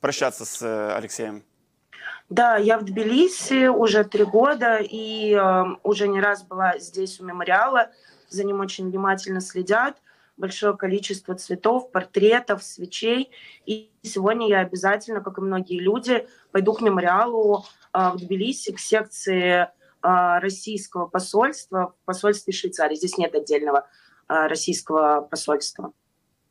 прощаться 0.00 0.44
с 0.44 0.62
э, 0.62 0.96
Алексеем? 0.96 1.42
Да, 2.28 2.56
я 2.56 2.78
в 2.78 2.84
Тбилиси 2.84 3.68
уже 3.68 4.02
три 4.04 4.24
года, 4.24 4.78
и 4.78 5.32
э, 5.32 5.64
уже 5.84 6.08
не 6.08 6.20
раз 6.20 6.42
была 6.42 6.78
здесь 6.78 7.20
у 7.20 7.24
мемориала 7.24 7.90
за 8.28 8.44
ним 8.44 8.60
очень 8.60 8.90
внимательно 8.90 9.40
следят. 9.40 10.02
Большое 10.36 10.76
количество 10.76 11.34
цветов, 11.34 11.90
портретов, 11.92 12.62
свечей. 12.62 13.30
И 13.64 13.90
сегодня 14.02 14.48
я 14.48 14.60
обязательно, 14.60 15.22
как 15.22 15.38
и 15.38 15.40
многие 15.40 15.78
люди, 15.78 16.26
пойду 16.50 16.74
к 16.74 16.82
мемориалу 16.82 17.64
э, 17.92 18.10
в 18.10 18.16
Тбилиси, 18.16 18.72
к 18.72 18.78
секции 18.78 19.62
э, 19.62 19.68
российского 20.02 21.06
посольства 21.06 21.94
в 22.02 22.04
посольстве 22.04 22.52
Швейцарии. 22.52 22.96
Здесь 22.96 23.16
нет 23.16 23.34
отдельного 23.34 23.86
э, 24.28 24.46
российского 24.48 25.22
посольства. 25.22 25.92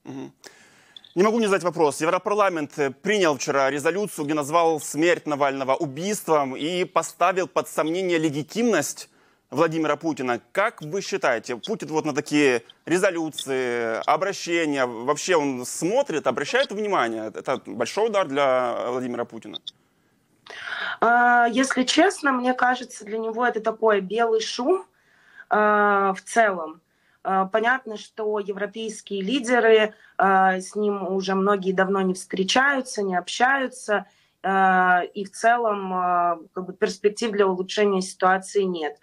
Не 0.05 1.23
могу 1.23 1.39
не 1.39 1.45
задать 1.45 1.63
вопрос. 1.63 2.01
Европарламент 2.01 2.73
принял 3.01 3.37
вчера 3.37 3.69
резолюцию, 3.69 4.25
где 4.25 4.33
назвал 4.33 4.81
смерть 4.81 5.25
Навального 5.25 5.75
убийством 5.75 6.55
и 6.55 6.83
поставил 6.83 7.47
под 7.47 7.69
сомнение 7.69 8.17
легитимность 8.17 9.09
Владимира 9.49 9.95
Путина. 9.95 10.41
Как 10.51 10.81
вы 10.81 11.01
считаете, 11.01 11.55
Путин 11.55 11.87
вот 11.87 12.05
на 12.05 12.13
такие 12.13 12.63
резолюции, 12.85 14.01
обращения, 14.05 14.85
вообще 14.85 15.37
он 15.37 15.65
смотрит, 15.65 16.27
обращает 16.27 16.71
внимание? 16.71 17.31
Это 17.33 17.61
большой 17.65 18.07
удар 18.07 18.27
для 18.27 18.75
Владимира 18.89 19.25
Путина? 19.25 19.59
А, 20.99 21.47
если 21.47 21.83
честно, 21.83 22.31
мне 22.31 22.53
кажется, 22.53 23.05
для 23.05 23.17
него 23.17 23.45
это 23.45 23.61
такой 23.61 24.01
белый 24.01 24.41
шум 24.41 24.85
а, 25.49 26.13
в 26.13 26.21
целом. 26.21 26.81
А, 27.25 27.45
понятно, 27.45 27.97
что 27.97 28.39
европейские 28.39 29.21
лидеры 29.21 29.95
с 30.17 30.75
ним 30.75 31.07
уже 31.11 31.33
многие 31.35 31.73
давно 31.73 32.01
не 32.01 32.13
встречаются, 32.13 33.01
не 33.01 33.15
общаются, 33.15 34.05
и 34.43 35.25
в 35.25 35.31
целом 35.31 36.47
как 36.53 36.65
бы, 36.67 36.73
перспектив 36.73 37.31
для 37.31 37.47
улучшения 37.47 38.01
ситуации 38.01 38.61
нет 38.61 38.97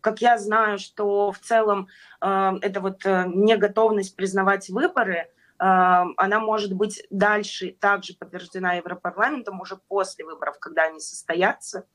как 0.00 0.20
я 0.20 0.38
знаю, 0.38 0.78
что 0.78 1.32
в 1.32 1.38
целом 1.38 1.88
эта 2.20 2.80
вот 2.80 3.04
э, 3.04 3.24
неготовность 3.26 4.16
признавать 4.16 4.70
выборы, 4.70 5.28
она 5.58 6.38
может 6.38 6.74
быть 6.74 7.06
дальше 7.08 7.74
также 7.80 8.14
подтверждена 8.14 8.74
Европарламентом 8.74 9.58
уже 9.60 9.76
после 9.76 10.24
выборов, 10.24 10.58
когда 10.58 10.82
они 10.82 11.00
состоятся. 11.00 11.86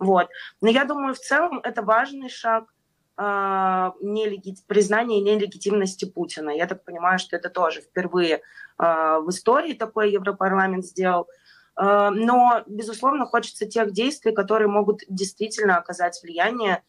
Вот. 0.00 0.28
Но 0.60 0.68
я 0.68 0.84
думаю, 0.84 1.14
в 1.14 1.20
целом 1.20 1.60
это 1.62 1.82
важный 1.82 2.28
шаг 2.28 2.73
нелеги... 3.16 4.56
признания 4.66 5.20
нелегитимности 5.20 6.04
Путина. 6.04 6.50
Я 6.50 6.66
так 6.66 6.84
понимаю, 6.84 7.18
что 7.18 7.36
это 7.36 7.48
тоже 7.48 7.80
впервые 7.80 8.40
в 8.76 9.26
истории 9.28 9.74
такой 9.74 10.10
Европарламент 10.10 10.84
сделал. 10.84 11.28
Э, 11.80 12.10
но, 12.10 12.62
безусловно, 12.66 13.24
хочется 13.24 13.66
тех 13.66 13.92
действий, 13.92 14.32
которые 14.32 14.68
могут 14.68 15.02
действительно 15.08 15.76
оказать 15.76 16.20
влияние 16.22 16.82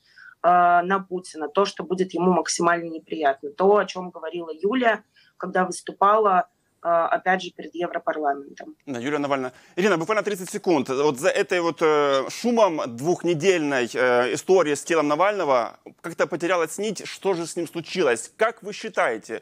на 0.44 1.00
Путина, 1.10 1.48
то, 1.48 1.66
что 1.66 1.84
будет 1.84 2.14
ему 2.14 2.32
максимально 2.32 2.90
неприятно. 2.90 3.50
То, 3.50 3.78
о 3.78 3.86
чем 3.86 4.12
говорила 4.12 4.52
Юля, 4.54 5.04
когда 5.38 5.66
выступала 5.66 6.50
опять 6.86 7.42
же, 7.42 7.52
перед 7.52 7.74
Европарламентом. 7.74 8.76
Да, 8.86 9.00
Юлия 9.00 9.18
Навальная. 9.18 9.54
Ирина, 9.76 9.98
буквально 9.98 10.24
30 10.24 10.50
секунд. 10.50 10.90
Вот 10.90 11.20
за 11.20 11.30
этой 11.30 11.60
вот 11.62 11.82
э, 11.82 12.30
шумом 12.30 12.82
двухнедельной 12.96 13.90
э, 13.92 14.34
истории 14.34 14.76
с 14.76 14.84
телом 14.84 15.08
Навального 15.08 15.80
как-то 16.02 16.28
потерялась 16.28 16.78
нить. 16.78 17.08
Что 17.08 17.34
же 17.34 17.48
с 17.48 17.56
ним 17.56 17.68
случилось? 17.68 18.32
Как 18.38 18.62
вы 18.62 18.72
считаете, 18.74 19.42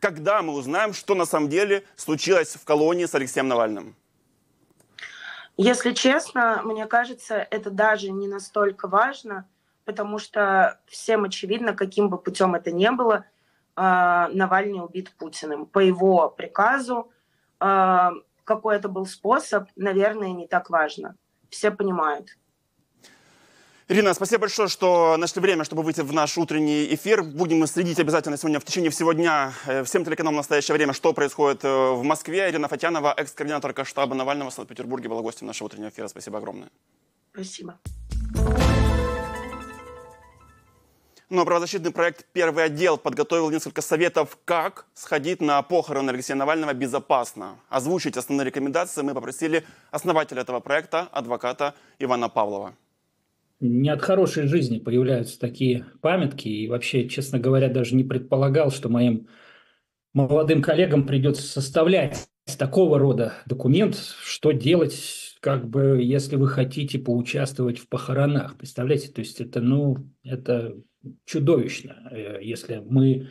когда 0.00 0.40
мы 0.40 0.54
узнаем, 0.54 0.94
что 0.94 1.14
на 1.14 1.26
самом 1.26 1.50
деле 1.50 1.84
случилось 1.96 2.54
в 2.54 2.64
колонии 2.64 3.04
с 3.04 3.14
Алексеем 3.14 3.48
Навальным? 3.48 3.94
Если 5.58 5.92
честно, 5.92 6.62
мне 6.64 6.86
кажется, 6.86 7.46
это 7.50 7.70
даже 7.70 8.10
не 8.10 8.28
настолько 8.28 8.88
важно, 8.88 9.44
потому 9.84 10.18
что 10.18 10.78
всем 10.86 11.24
очевидно, 11.24 11.74
каким 11.74 12.08
бы 12.08 12.16
путем 12.16 12.54
это 12.54 12.70
ни 12.70 12.88
было, 12.88 13.24
Навальный 13.78 14.84
убит 14.84 15.12
Путиным. 15.16 15.66
По 15.66 15.78
его 15.78 16.30
приказу 16.30 17.10
какой 18.48 18.76
это 18.76 18.88
был 18.88 19.06
способ, 19.06 19.68
наверное, 19.76 20.32
не 20.32 20.48
так 20.48 20.70
важно. 20.70 21.14
Все 21.50 21.70
понимают. 21.70 22.36
Ирина, 23.88 24.12
спасибо 24.14 24.40
большое, 24.42 24.68
что 24.68 25.16
нашли 25.16 25.40
время, 25.40 25.64
чтобы 25.64 25.82
выйти 25.82 26.00
в 26.00 26.12
наш 26.12 26.36
утренний 26.36 26.94
эфир. 26.94 27.22
Будем 27.22 27.66
следить 27.66 28.00
обязательно 28.00 28.36
сегодня 28.36 28.60
в 28.60 28.64
течение 28.64 28.90
всего 28.90 29.12
дня 29.12 29.52
э, 29.66 29.84
всем 29.84 30.04
телеканалам 30.04 30.36
в 30.36 30.38
настоящее 30.38 30.74
время, 30.74 30.92
что 30.92 31.12
происходит 31.12 31.64
э, 31.64 31.68
в 31.68 32.02
Москве. 32.02 32.50
Ирина 32.50 32.68
Фатянова, 32.68 33.14
экс-координаторка 33.16 33.84
штаба 33.84 34.14
Навального 34.14 34.50
в 34.50 34.54
Санкт-Петербурге, 34.54 35.08
была 35.08 35.22
гостем 35.22 35.46
нашего 35.46 35.66
утреннего 35.66 35.88
эфира. 35.88 36.08
Спасибо 36.08 36.38
огромное. 36.38 36.68
Спасибо. 37.32 37.78
Ну 41.30 41.42
а 41.42 41.44
правозащитный 41.44 41.90
проект 41.90 42.24
«Первый 42.32 42.64
отдел» 42.64 42.96
подготовил 42.96 43.50
несколько 43.50 43.82
советов, 43.82 44.38
как 44.46 44.86
сходить 44.94 45.42
на 45.42 45.60
похороны 45.60 46.08
Алексея 46.10 46.36
Навального 46.36 46.72
безопасно. 46.72 47.56
Озвучить 47.68 48.16
основные 48.16 48.46
рекомендации 48.46 49.02
мы 49.02 49.12
попросили 49.12 49.64
основателя 49.90 50.40
этого 50.40 50.60
проекта, 50.60 51.08
адвоката 51.12 51.74
Ивана 51.98 52.28
Павлова 52.28 52.74
не 53.60 53.88
от 53.88 54.02
хорошей 54.02 54.46
жизни 54.46 54.78
появляются 54.78 55.38
такие 55.38 55.86
памятки. 56.00 56.48
И 56.48 56.68
вообще, 56.68 57.08
честно 57.08 57.38
говоря, 57.38 57.68
даже 57.68 57.94
не 57.94 58.04
предполагал, 58.04 58.70
что 58.70 58.88
моим 58.88 59.26
молодым 60.12 60.62
коллегам 60.62 61.06
придется 61.06 61.42
составлять 61.42 62.28
такого 62.56 62.98
рода 62.98 63.34
документ, 63.46 63.96
что 64.22 64.52
делать, 64.52 65.27
как 65.40 65.68
бы, 65.68 66.00
если 66.02 66.36
вы 66.36 66.48
хотите 66.48 66.98
поучаствовать 66.98 67.78
в 67.78 67.88
похоронах. 67.88 68.56
Представляете, 68.56 69.10
то 69.10 69.20
есть 69.20 69.40
это, 69.40 69.60
ну, 69.60 69.96
это 70.22 70.76
чудовищно, 71.24 72.08
э, 72.10 72.38
если 72.42 72.82
мы, 72.84 73.28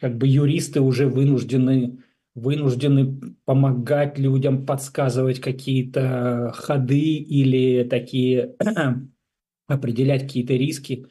как 0.00 0.16
бы, 0.16 0.26
юристы 0.26 0.80
уже 0.80 1.08
вынуждены 1.08 2.02
вынуждены 2.34 3.36
помогать 3.44 4.18
людям, 4.18 4.64
подсказывать 4.64 5.40
какие-то 5.40 6.52
ходы 6.54 7.16
или 7.16 7.84
такие 7.84 8.54
определять 9.66 10.22
какие-то 10.22 10.54
риски 10.54 11.06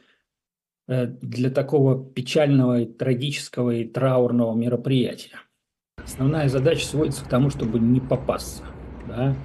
э, 0.87 1.07
для 1.07 1.51
такого 1.51 2.03
печального, 2.11 2.81
и 2.81 2.85
трагического 2.85 3.71
и 3.71 3.83
траурного 3.85 4.55
мероприятия. 4.55 5.35
Основная 5.97 6.49
задача 6.49 6.85
сводится 6.85 7.23
к 7.23 7.29
тому, 7.29 7.49
чтобы 7.49 7.79
не 7.79 7.99
попасться. 7.99 8.63
Да? 9.07 9.35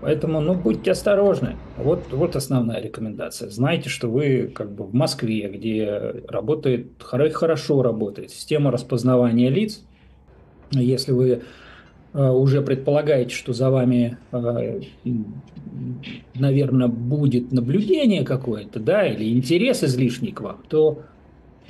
Поэтому, 0.00 0.40
ну, 0.40 0.54
будьте 0.54 0.92
осторожны. 0.92 1.56
Вот, 1.76 2.04
вот 2.10 2.36
основная 2.36 2.80
рекомендация. 2.80 3.50
Знайте, 3.50 3.88
что 3.88 4.08
вы 4.08 4.50
как 4.54 4.72
бы 4.72 4.84
в 4.84 4.94
Москве, 4.94 5.48
где 5.48 6.22
работает, 6.28 6.92
хорошо 7.00 7.82
работает 7.82 8.30
система 8.30 8.70
распознавания 8.70 9.50
лиц. 9.50 9.82
Если 10.72 11.12
вы 11.12 11.42
Э, 12.12 12.30
уже 12.30 12.60
предполагаете, 12.60 13.34
что 13.34 13.52
за 13.52 13.70
вами, 13.70 14.18
э, 14.32 14.80
наверное, 16.34 16.88
будет 16.88 17.52
наблюдение 17.52 18.24
какое-то, 18.24 18.80
да, 18.80 19.06
или 19.06 19.32
интерес 19.32 19.84
излишний 19.84 20.32
к 20.32 20.40
вам, 20.40 20.60
то, 20.68 21.02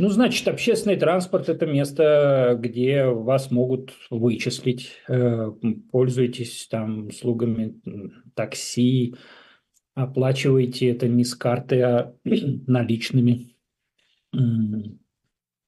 ну, 0.00 0.08
значит, 0.08 0.48
общественный 0.48 0.96
транспорт– 0.96 1.48
это 1.50 1.66
место, 1.66 2.56
где 2.58 3.04
вас 3.06 3.50
могут 3.50 3.92
вычислить, 4.10 4.90
э, 5.08 5.52
пользуйтесь 5.92 6.66
там 6.70 7.08
услугами 7.08 7.80
такси, 8.34 9.14
оплачиваете 9.94 10.88
это 10.88 11.08
не 11.08 11.24
с 11.24 11.34
карты, 11.34 11.80
а 11.82 12.14
наличными 12.24 13.54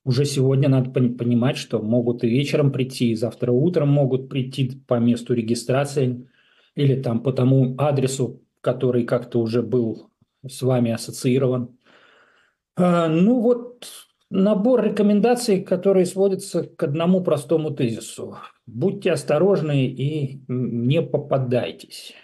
уже 0.05 0.25
сегодня 0.25 0.69
надо 0.69 0.91
понимать, 0.91 1.57
что 1.57 1.81
могут 1.81 2.25
и 2.25 2.29
вечером 2.29 2.73
прийти, 2.73 3.11
и 3.11 3.16
завтра 3.16 3.53
утром 3.53 3.88
могут 3.88 4.29
прийти 4.29 4.83
по 4.87 4.99
месту 4.99 5.35
регистрации 5.35 6.29
или 6.75 7.01
там 7.01 7.23
по 7.23 7.33
тому 7.33 7.75
адресу, 7.79 8.42
который 8.61 9.05
как-то 9.05 9.40
уже 9.40 9.62
был 9.62 10.11
с 10.47 10.62
вами 10.62 10.90
ассоциирован. 10.90 11.79
А, 12.75 13.09
ну 13.09 13.40
вот 13.40 13.87
набор 14.33 14.83
рекомендаций, 14.83 15.62
которые 15.62 16.07
сводятся 16.07 16.64
к 16.64 16.83
одному 16.83 17.23
простому 17.23 17.71
тезису. 17.71 18.38
Будьте 18.66 19.12
осторожны 19.12 19.87
и 19.87 20.42
не 20.49 21.03
попадайтесь. 21.03 22.14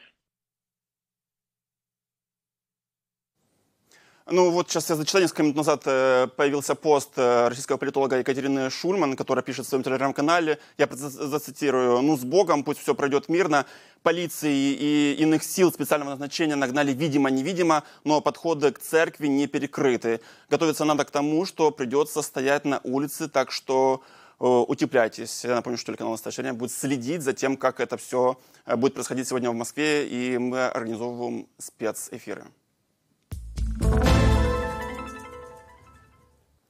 Ну 4.31 4.51
вот 4.51 4.69
сейчас 4.69 4.91
я 4.91 4.97
зачитал 4.97 5.23
несколько 5.23 5.43
минут 5.43 5.57
назад 5.57 5.85
э, 5.87 6.27
появился 6.37 6.75
пост 6.75 7.13
э, 7.17 7.49
российского 7.49 7.79
политолога 7.79 8.19
Екатерины 8.19 8.69
Шульман, 8.69 9.17
которая 9.17 9.43
пишет 9.43 9.65
в 9.65 9.69
своем 9.71 9.83
телеграм-канале, 9.83 10.59
я 10.77 10.87
зацитирую, 10.87 12.03
ну 12.03 12.15
с 12.15 12.25
Богом, 12.25 12.63
пусть 12.63 12.81
все 12.81 12.95
пройдет 12.95 13.31
мирно, 13.31 13.65
полиции 14.03 14.53
и 14.53 15.15
иных 15.19 15.43
сил 15.43 15.73
специального 15.73 16.11
назначения 16.11 16.57
нагнали 16.57 16.93
видимо-невидимо, 16.93 17.85
но 18.05 18.21
подходы 18.21 18.71
к 18.71 18.79
церкви 18.79 19.29
не 19.29 19.47
перекрыты. 19.47 20.21
Готовиться 20.51 20.85
надо 20.85 21.07
к 21.07 21.11
тому, 21.11 21.47
что 21.47 21.71
придется 21.71 22.21
стоять 22.21 22.67
на 22.67 22.83
улице, 22.85 23.29
так 23.29 23.51
что 23.51 24.03
э, 24.41 24.45
утепляйтесь. 24.45 25.43
Я 25.43 25.55
напомню, 25.55 25.79
что 25.79 25.87
телеканал 25.87 26.13
«Настоящее 26.13 26.43
время» 26.43 26.59
будет 26.59 26.73
следить 26.73 27.23
за 27.23 27.33
тем, 27.33 27.57
как 27.57 27.81
это 27.81 27.97
все 27.97 28.39
будет 28.77 28.93
происходить 28.93 29.27
сегодня 29.27 29.51
в 29.51 29.55
Москве, 29.55 30.07
и 30.07 30.37
мы 30.37 30.67
организовываем 30.67 31.47
спецэфиры. 31.57 32.45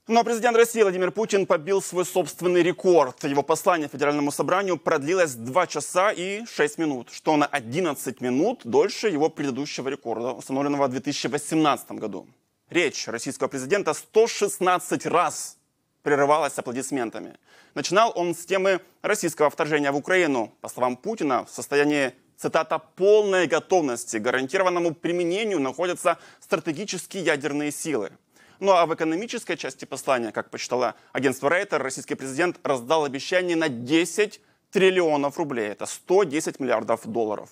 Но 0.08 0.24
президент 0.24 0.56
России 0.56 0.80
Владимир 0.80 1.10
Путин 1.10 1.44
побил 1.44 1.82
свой 1.82 2.06
собственный 2.06 2.62
рекорд. 2.62 3.24
Его 3.24 3.42
послание 3.42 3.88
Федеральному 3.88 4.32
собранию 4.32 4.78
продлилось 4.78 5.34
2 5.34 5.66
часа 5.66 6.12
и 6.12 6.46
6 6.46 6.78
минут, 6.78 7.10
что 7.12 7.36
на 7.36 7.44
11 7.44 8.22
минут 8.22 8.62
дольше 8.64 9.08
его 9.08 9.28
предыдущего 9.28 9.90
рекорда, 9.90 10.32
установленного 10.32 10.86
в 10.86 10.92
2018 10.92 11.90
году. 11.90 12.26
Речь 12.70 13.06
российского 13.06 13.48
президента 13.48 13.92
116 13.92 15.04
раз 15.04 15.58
прерывалась 16.02 16.58
аплодисментами. 16.58 17.34
Начинал 17.74 18.10
он 18.14 18.34
с 18.34 18.46
темы 18.46 18.80
российского 19.02 19.50
вторжения 19.50 19.92
в 19.92 19.96
Украину. 19.96 20.54
По 20.62 20.70
словам 20.70 20.96
Путина, 20.96 21.44
в 21.44 21.50
состоянии, 21.50 22.14
цитата, 22.38 22.78
«полной 22.78 23.46
готовности 23.46 24.16
к 24.16 24.22
гарантированному 24.22 24.94
применению 24.94 25.60
находятся 25.60 26.16
стратегические 26.40 27.24
ядерные 27.24 27.70
силы». 27.70 28.12
Ну 28.60 28.72
а 28.72 28.86
в 28.86 28.94
экономической 28.94 29.56
части 29.56 29.84
послания, 29.84 30.32
как 30.32 30.50
почитала 30.50 30.96
агентство 31.12 31.48
Рейтер, 31.48 31.82
российский 31.82 32.16
президент 32.16 32.58
раздал 32.64 33.04
обещание 33.04 33.56
на 33.56 33.68
10 33.68 34.40
триллионов 34.72 35.38
рублей. 35.38 35.68
Это 35.68 35.86
110 35.86 36.58
миллиардов 36.58 37.06
долларов. 37.06 37.50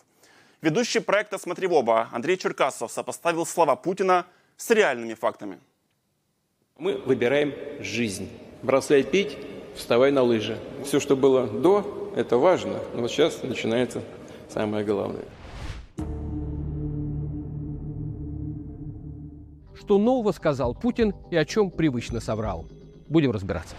Ведущий 0.62 1.00
проекта 1.00 1.38
«Смотри 1.38 1.68
в 1.68 1.74
оба» 1.74 2.08
Андрей 2.12 2.36
Черкасов 2.36 2.90
сопоставил 2.90 3.46
слова 3.46 3.76
Путина 3.76 4.26
с 4.56 4.70
реальными 4.70 5.14
фактами. 5.14 5.60
Мы 6.78 6.96
выбираем 6.96 7.54
жизнь. 7.80 8.28
Бросай 8.62 9.02
пить, 9.02 9.38
вставай 9.76 10.10
на 10.10 10.22
лыжи. 10.22 10.58
Все, 10.84 10.98
что 10.98 11.14
было 11.14 11.46
до, 11.46 12.12
это 12.16 12.36
важно. 12.36 12.80
Но 12.94 13.02
вот 13.02 13.10
сейчас 13.10 13.42
начинается 13.42 14.02
самое 14.48 14.84
главное. 14.84 15.24
Что 19.86 19.98
нового 19.98 20.32
сказал 20.32 20.74
Путин 20.74 21.14
и 21.30 21.36
о 21.36 21.44
чем 21.44 21.70
привычно 21.70 22.18
соврал? 22.18 22.66
Будем 23.08 23.30
разбираться. 23.30 23.76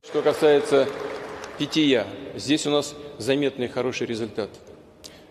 Что 0.00 0.22
касается 0.22 0.86
питья, 1.58 2.06
здесь 2.36 2.64
у 2.68 2.70
нас 2.70 2.94
заметный 3.18 3.66
хороший 3.66 4.06
результат. 4.06 4.50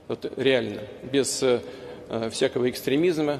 Вот 0.10 0.34
реально, 0.36 0.82
без 1.10 1.42
э, 1.44 1.62
всякого 2.30 2.70
экстремизма, 2.70 3.40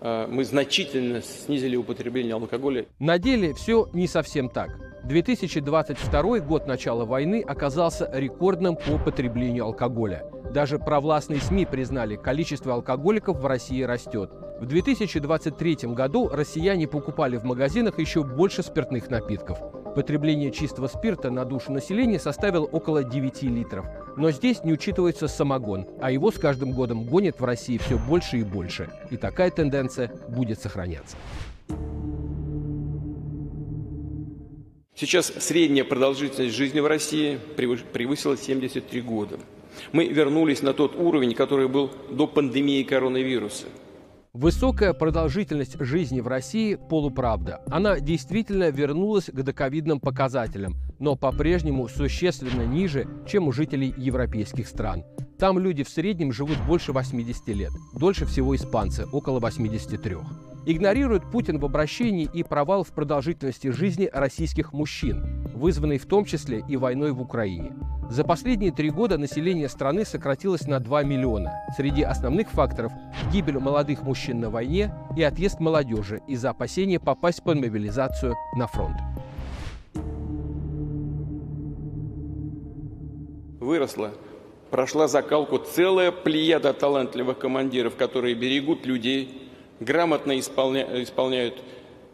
э, 0.00 0.26
мы 0.26 0.46
значительно 0.46 1.20
снизили 1.20 1.76
употребление 1.76 2.32
алкоголя. 2.36 2.86
На 2.98 3.18
деле 3.18 3.52
все 3.52 3.86
не 3.92 4.06
совсем 4.06 4.48
так. 4.48 4.70
2022 5.10 6.38
год 6.38 6.68
начала 6.68 7.04
войны 7.04 7.44
оказался 7.44 8.08
рекордным 8.12 8.76
по 8.76 8.96
потреблению 8.96 9.64
алкоголя. 9.64 10.24
Даже 10.54 10.78
провластные 10.78 11.40
СМИ 11.40 11.66
признали, 11.66 12.14
количество 12.14 12.74
алкоголиков 12.74 13.40
в 13.40 13.44
России 13.44 13.82
растет. 13.82 14.30
В 14.60 14.66
2023 14.66 15.78
году 15.94 16.28
россияне 16.28 16.86
покупали 16.86 17.38
в 17.38 17.44
магазинах 17.44 17.98
еще 17.98 18.22
больше 18.22 18.62
спиртных 18.62 19.10
напитков. 19.10 19.58
Потребление 19.96 20.52
чистого 20.52 20.86
спирта 20.86 21.28
на 21.28 21.44
душу 21.44 21.72
населения 21.72 22.20
составило 22.20 22.66
около 22.66 23.02
9 23.02 23.42
литров. 23.42 23.86
Но 24.16 24.30
здесь 24.30 24.62
не 24.62 24.72
учитывается 24.72 25.26
самогон, 25.26 25.88
а 26.00 26.12
его 26.12 26.30
с 26.30 26.38
каждым 26.38 26.70
годом 26.70 27.02
гонят 27.02 27.40
в 27.40 27.44
России 27.44 27.78
все 27.78 27.98
больше 27.98 28.38
и 28.38 28.44
больше. 28.44 28.88
И 29.10 29.16
такая 29.16 29.50
тенденция 29.50 30.12
будет 30.28 30.60
сохраняться. 30.60 31.16
Сейчас 34.94 35.32
средняя 35.38 35.84
продолжительность 35.84 36.54
жизни 36.54 36.80
в 36.80 36.86
России 36.86 37.38
превысила 37.56 38.36
73 38.36 39.00
года. 39.00 39.38
Мы 39.92 40.08
вернулись 40.08 40.62
на 40.62 40.74
тот 40.74 40.94
уровень, 40.96 41.34
который 41.34 41.68
был 41.68 41.90
до 42.10 42.26
пандемии 42.26 42.82
коронавируса. 42.82 43.66
Высокая 44.32 44.92
продолжительность 44.92 45.76
жизни 45.80 46.20
в 46.20 46.28
России– 46.28 46.78
полуправда. 46.88 47.62
Она 47.68 47.98
действительно 47.98 48.70
вернулась 48.70 49.24
к 49.24 49.42
доковидным 49.42 49.98
показателям, 49.98 50.76
но 51.00 51.16
по-прежнему 51.16 51.88
существенно 51.88 52.62
ниже, 52.62 53.08
чем 53.26 53.48
у 53.48 53.52
жителей 53.52 53.92
европейских 53.96 54.68
стран. 54.68 55.04
Там 55.38 55.58
люди 55.58 55.82
в 55.82 55.88
среднем 55.88 56.32
живут 56.32 56.58
больше 56.68 56.92
80 56.92 57.48
лет, 57.48 57.72
дольше 57.92 58.24
всего 58.26 58.54
испанцы– 58.54 59.04
около 59.12 59.40
83. 59.40 60.16
Игнорирует 60.66 61.30
Путин 61.30 61.58
в 61.58 61.64
обращении 61.64 62.28
и 62.32 62.42
провал 62.42 62.84
в 62.84 62.92
продолжительности 62.92 63.68
жизни 63.68 64.10
российских 64.12 64.74
мужчин, 64.74 65.48
вызванный 65.54 65.96
в 65.96 66.04
том 66.04 66.26
числе 66.26 66.62
и 66.68 66.76
войной 66.76 67.12
в 67.12 67.20
Украине. 67.22 67.72
За 68.10 68.24
последние 68.24 68.70
три 68.70 68.90
года 68.90 69.16
население 69.16 69.70
страны 69.70 70.04
сократилось 70.04 70.66
на 70.66 70.78
2 70.78 71.04
миллиона. 71.04 71.52
Среди 71.76 72.02
основных 72.02 72.50
факторов– 72.50 72.92
гибель 73.32 73.58
молодых 73.58 74.02
мужчин 74.02 74.40
на 74.40 74.50
войне 74.50 74.92
и 75.16 75.22
отъезд 75.22 75.60
молодежи 75.60 76.20
из-за 76.28 76.50
опасения 76.50 77.00
попасть 77.00 77.42
под 77.42 77.58
мобилизацию 77.58 78.36
на 78.54 78.66
фронт. 78.66 78.96
Выросла, 83.60 84.10
прошла 84.70 85.08
закалку 85.08 85.56
целая 85.58 86.12
плеяда 86.12 86.74
талантливых 86.74 87.38
командиров, 87.38 87.96
которые 87.96 88.34
берегут 88.34 88.84
людей, 88.84 89.39
грамотно 89.80 90.38
исполня... 90.38 91.02
исполняют 91.02 91.62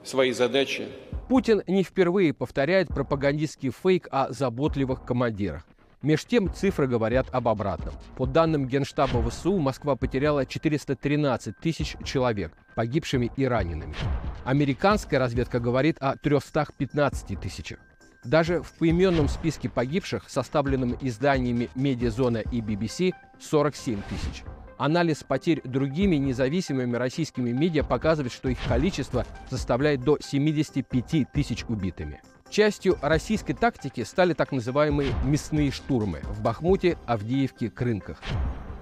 свои 0.04 0.32
задачи. 0.32 0.88
Путин 1.28 1.62
не 1.66 1.82
впервые 1.82 2.32
повторяет 2.32 2.88
пропагандистский 2.88 3.70
фейк 3.70 4.08
о 4.10 4.32
заботливых 4.32 5.04
командирах. 5.04 5.66
Меж 6.02 6.24
тем 6.24 6.52
цифры 6.54 6.86
говорят 6.86 7.26
об 7.32 7.48
обратном. 7.48 7.94
По 8.16 8.26
данным 8.26 8.68
Генштаба 8.68 9.28
ВСУ, 9.28 9.58
Москва 9.58 9.96
потеряла 9.96 10.46
413 10.46 11.58
тысяч 11.58 11.96
человек, 12.04 12.52
погибшими 12.76 13.32
и 13.36 13.44
ранеными. 13.44 13.94
Американская 14.44 15.18
разведка 15.18 15.58
говорит 15.58 15.96
о 15.98 16.16
315 16.16 17.40
тысячах. 17.40 17.78
Даже 18.22 18.62
в 18.62 18.72
поименном 18.74 19.28
списке 19.28 19.68
погибших, 19.68 20.28
составленном 20.28 20.96
изданиями 21.00 21.70
«Медиазона» 21.74 22.38
и 22.38 22.60
BBC, 22.60 23.12
47 23.40 24.00
тысяч. 24.08 24.44
Анализ 24.78 25.24
потерь 25.24 25.62
другими 25.64 26.16
независимыми 26.16 26.96
российскими 26.96 27.50
медиа 27.50 27.82
показывает, 27.82 28.32
что 28.32 28.48
их 28.48 28.58
количество 28.68 29.24
составляет 29.50 30.02
до 30.02 30.18
75 30.20 31.32
тысяч 31.32 31.64
убитыми. 31.68 32.20
Частью 32.50 32.96
российской 33.02 33.54
тактики 33.54 34.04
стали 34.04 34.32
так 34.32 34.52
называемые 34.52 35.12
мясные 35.24 35.70
штурмы 35.70 36.20
в 36.24 36.42
Бахмуте, 36.42 36.96
Авдеевке, 37.06 37.70
Крынках. 37.70 38.18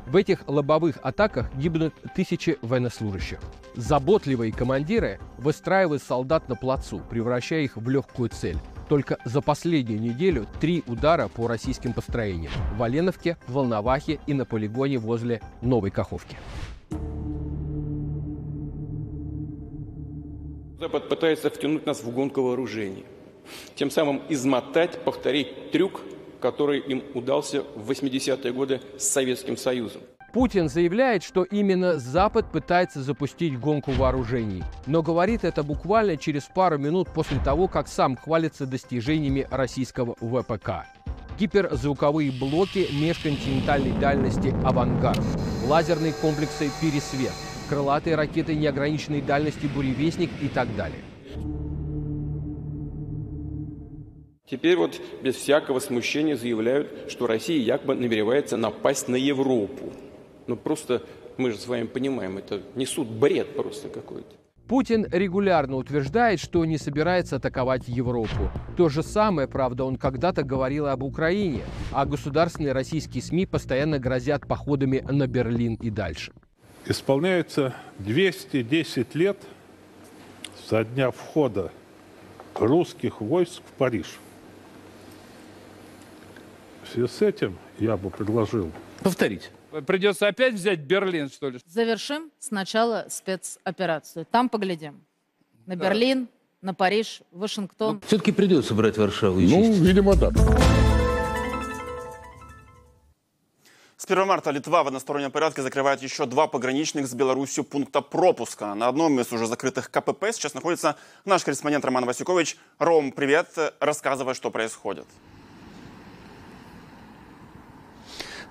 В 0.06 0.16
этих 0.16 0.46
лобовых 0.46 0.98
атаках 1.02 1.54
гибнут 1.54 1.94
тысячи 2.14 2.58
военнослужащих. 2.60 3.38
Заботливые 3.74 4.52
командиры 4.52 5.18
выстраивают 5.38 6.02
солдат 6.02 6.48
на 6.48 6.56
плацу, 6.56 7.00
превращая 7.08 7.62
их 7.62 7.76
в 7.76 7.88
легкую 7.88 8.28
цель. 8.28 8.58
Только 8.88 9.18
за 9.24 9.40
последнюю 9.40 10.00
неделю 10.00 10.46
три 10.60 10.82
удара 10.86 11.28
по 11.28 11.48
российским 11.48 11.92
построениям– 11.92 12.52
в 12.76 12.82
Оленовке, 12.82 13.36
Волновахе 13.48 14.20
и 14.26 14.34
на 14.34 14.44
полигоне 14.44 14.98
возле 14.98 15.40
Новой 15.62 15.90
Каховки. 15.90 16.36
Запад 20.78 21.08
пытается 21.08 21.48
втянуть 21.50 21.86
нас 21.86 22.02
в 22.02 22.10
гонку 22.10 22.42
вооружений 22.42 23.04
тем 23.74 23.90
самым 23.90 24.22
измотать, 24.28 25.02
повторить 25.04 25.70
трюк, 25.70 26.00
который 26.40 26.80
им 26.80 27.02
удался 27.14 27.62
в 27.74 27.90
80-е 27.90 28.52
годы 28.52 28.80
с 28.98 29.04
Советским 29.04 29.56
Союзом. 29.56 30.02
Путин 30.34 30.68
заявляет, 30.68 31.22
что 31.22 31.44
именно 31.44 31.96
Запад 32.00 32.50
пытается 32.50 33.00
запустить 33.04 33.56
гонку 33.56 33.92
вооружений, 33.92 34.64
но 34.84 35.00
говорит 35.00 35.44
это 35.44 35.62
буквально 35.62 36.16
через 36.16 36.42
пару 36.52 36.76
минут 36.76 37.08
после 37.14 37.38
того, 37.38 37.68
как 37.68 37.86
сам 37.86 38.16
хвалится 38.16 38.66
достижениями 38.66 39.46
российского 39.48 40.16
ВПК. 40.16 40.86
Гиперзвуковые 41.38 42.32
блоки 42.32 42.88
межконтинентальной 43.00 43.92
дальности 44.00 44.52
«Авангард», 44.64 45.22
лазерные 45.68 46.12
комплексы 46.12 46.68
«Пересвет», 46.80 47.32
крылатые 47.68 48.16
ракеты 48.16 48.56
неограниченной 48.56 49.20
дальности 49.20 49.66
«Буревестник» 49.66 50.30
и 50.42 50.48
так 50.48 50.66
далее. 50.74 50.98
Теперь 54.50 54.76
вот 54.76 55.00
без 55.22 55.36
всякого 55.36 55.78
смущения 55.78 56.36
заявляют, 56.36 57.08
что 57.08 57.28
Россия 57.28 57.58
якобы 57.60 57.94
намеревается 57.94 58.56
напасть 58.56 59.06
на 59.06 59.16
Европу. 59.16 59.92
Ну 60.46 60.56
просто 60.56 61.02
мы 61.36 61.50
же 61.50 61.58
с 61.58 61.66
вами 61.66 61.84
понимаем, 61.84 62.38
это 62.38 62.60
несут 62.74 63.08
бред 63.08 63.56
просто 63.56 63.88
какой-то. 63.88 64.34
Путин 64.68 65.06
регулярно 65.12 65.76
утверждает, 65.76 66.40
что 66.40 66.64
не 66.64 66.78
собирается 66.78 67.36
атаковать 67.36 67.86
Европу. 67.86 68.50
То 68.78 68.88
же 68.88 69.02
самое, 69.02 69.46
правда, 69.46 69.84
он 69.84 69.96
когда-то 69.96 70.42
говорил 70.42 70.86
об 70.86 71.02
Украине, 71.02 71.60
а 71.92 72.06
государственные 72.06 72.72
российские 72.72 73.22
СМИ 73.22 73.44
постоянно 73.44 73.98
грозят 73.98 74.46
походами 74.46 75.04
на 75.06 75.26
Берлин 75.26 75.74
и 75.74 75.90
дальше. 75.90 76.32
Исполняется 76.86 77.74
210 77.98 79.14
лет 79.14 79.36
со 80.66 80.82
дня 80.82 81.10
входа 81.10 81.70
русских 82.54 83.20
войск 83.20 83.60
в 83.66 83.72
Париж. 83.72 84.18
В 86.84 86.92
связи 86.92 87.08
с 87.08 87.20
этим 87.20 87.58
я 87.78 87.98
бы 87.98 88.08
предложил... 88.08 88.70
Повторить. 89.02 89.50
Придется 89.82 90.28
опять 90.28 90.54
взять 90.54 90.80
Берлин, 90.80 91.28
что 91.28 91.50
ли? 91.50 91.58
Завершим 91.66 92.30
сначала 92.38 93.06
спецоперацию. 93.08 94.24
Там 94.30 94.48
поглядим. 94.48 95.02
На 95.66 95.74
да. 95.76 95.88
Берлин, 95.88 96.28
на 96.62 96.74
Париж, 96.74 97.22
Вашингтон. 97.32 97.96
Ну, 97.96 98.02
Все-таки 98.06 98.30
придется 98.32 98.74
брать 98.74 98.96
Варшаву 98.96 99.40
и 99.40 99.48
Ну, 99.48 99.62
чистить. 99.62 99.82
видимо, 99.82 100.14
да. 100.14 100.30
С 103.96 104.04
1 104.06 104.26
марта 104.26 104.50
Литва 104.50 104.82
в 104.82 104.88
одностороннем 104.88 105.30
порядке 105.30 105.62
закрывает 105.62 106.02
еще 106.02 106.26
два 106.26 106.46
пограничных 106.46 107.06
с 107.06 107.14
Беларусью 107.14 107.64
пункта 107.64 108.02
пропуска. 108.02 108.74
На 108.74 108.88
одном 108.88 109.18
из 109.18 109.32
уже 109.32 109.46
закрытых 109.46 109.90
КПП 109.90 110.26
сейчас 110.32 110.52
находится 110.52 110.96
наш 111.24 111.42
корреспондент 111.42 111.84
Роман 111.84 112.04
Васюкович. 112.04 112.56
Ром, 112.78 113.12
привет. 113.12 113.48
Рассказывай, 113.80 114.34
что 114.34 114.50
происходит. 114.50 115.06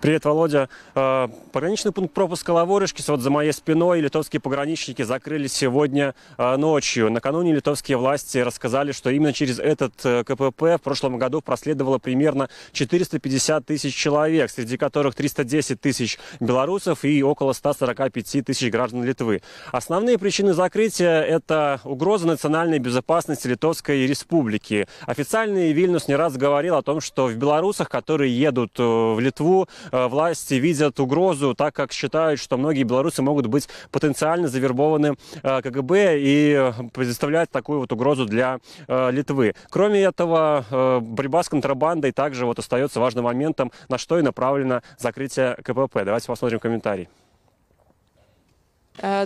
Привет, 0.03 0.25
Володя. 0.25 0.67
Э, 0.95 1.29
пограничный 1.53 1.93
пункт 1.93 2.13
пропуска 2.13 2.51
Лаворышкис 2.51 3.07
вот 3.07 3.21
за 3.21 3.29
моей 3.29 3.53
спиной 3.53 4.01
литовские 4.01 4.41
пограничники 4.41 5.01
закрыли 5.01 5.47
сегодня 5.47 6.13
э, 6.37 6.57
ночью. 6.57 7.09
Накануне 7.09 7.53
литовские 7.53 7.95
власти 7.95 8.39
рассказали, 8.39 8.91
что 8.91 9.09
именно 9.09 9.31
через 9.31 9.59
этот 9.59 9.93
э, 10.03 10.25
КПП 10.25 10.61
в 10.61 10.79
прошлом 10.83 11.17
году 11.17 11.39
проследовало 11.39 11.99
примерно 11.99 12.49
450 12.73 13.65
тысяч 13.65 13.95
человек, 13.95 14.51
среди 14.51 14.75
которых 14.75 15.15
310 15.15 15.79
тысяч 15.79 16.19
белорусов 16.41 17.05
и 17.05 17.23
около 17.23 17.53
145 17.53 18.45
тысяч 18.45 18.69
граждан 18.69 19.05
Литвы. 19.05 19.41
Основные 19.71 20.17
причины 20.17 20.51
закрытия– 20.51 21.21
это 21.23 21.79
угроза 21.85 22.27
национальной 22.27 22.79
безопасности 22.79 23.47
Литовской 23.47 24.05
Республики. 24.05 24.85
Официальный 25.05 25.71
Вильнюс 25.71 26.09
не 26.09 26.17
раз 26.17 26.35
говорил 26.35 26.75
о 26.75 26.81
том, 26.81 26.99
что 26.99 27.27
в 27.27 27.35
белорусах, 27.35 27.87
которые 27.87 28.37
едут 28.37 28.77
в 28.77 29.17
Литву, 29.21 29.69
Э, 29.92 29.92
власти 29.93 30.55
видят 30.55 30.99
угрозу, 30.99 31.53
так 31.53 31.75
как 31.75 31.91
считают, 31.91 32.39
что 32.39 32.57
многие 32.57 32.83
белорусы 32.83 33.21
могут 33.21 33.47
быть 33.47 33.69
потенциально 33.91 34.47
завербованы 34.47 35.15
э, 35.41 35.61
КГБ 35.61 36.17
и 36.19 36.71
предоставляют 36.93 37.51
такую 37.51 37.79
вот 37.79 37.91
угрозу 37.91 38.25
для 38.25 38.59
э, 38.87 39.11
Литвы. 39.11 39.55
Кроме 39.69 40.01
этого, 40.01 40.99
борьба 41.01 41.43
с 41.43 41.49
контрабандой 41.49 42.11
также 42.11 42.45
вот 42.45 42.59
остается 42.59 42.99
важным 42.99 43.25
моментом, 43.25 43.71
на 43.89 43.97
что 43.97 44.19
и 44.19 44.21
направлено 44.21 44.81
закрытие 44.97 45.55
КПП. 45.63 46.03
Давайте 46.03 46.27
посмотрим 46.27 46.59
комментарий. 46.59 47.07
Э, 48.99 49.25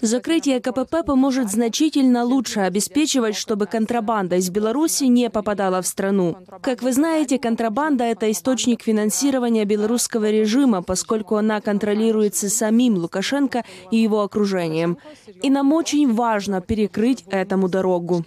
Закрытие 0.00 0.60
КПП 0.60 1.04
поможет 1.06 1.50
значительно 1.50 2.24
лучше 2.24 2.60
обеспечивать, 2.60 3.36
чтобы 3.36 3.66
контрабанда 3.66 4.36
из 4.36 4.50
Беларуси 4.50 5.04
не 5.04 5.28
попадала 5.30 5.82
в 5.82 5.86
страну. 5.86 6.36
Как 6.62 6.82
вы 6.82 6.92
знаете, 6.92 7.38
контрабанда– 7.38 8.04
это 8.04 8.30
источник 8.30 8.82
финансирования 8.82 9.64
белорусского 9.64 10.30
режима, 10.30 10.82
поскольку 10.82 11.36
она 11.36 11.60
контролируется 11.60 12.48
самим 12.48 12.96
Лукашенко 12.96 13.64
и 13.90 13.98
его 13.98 14.22
окружением. 14.22 14.98
И 15.42 15.50
нам 15.50 15.72
очень 15.72 16.12
важно 16.12 16.60
перекрыть 16.60 17.24
этому 17.30 17.68
дорогу. 17.68 18.24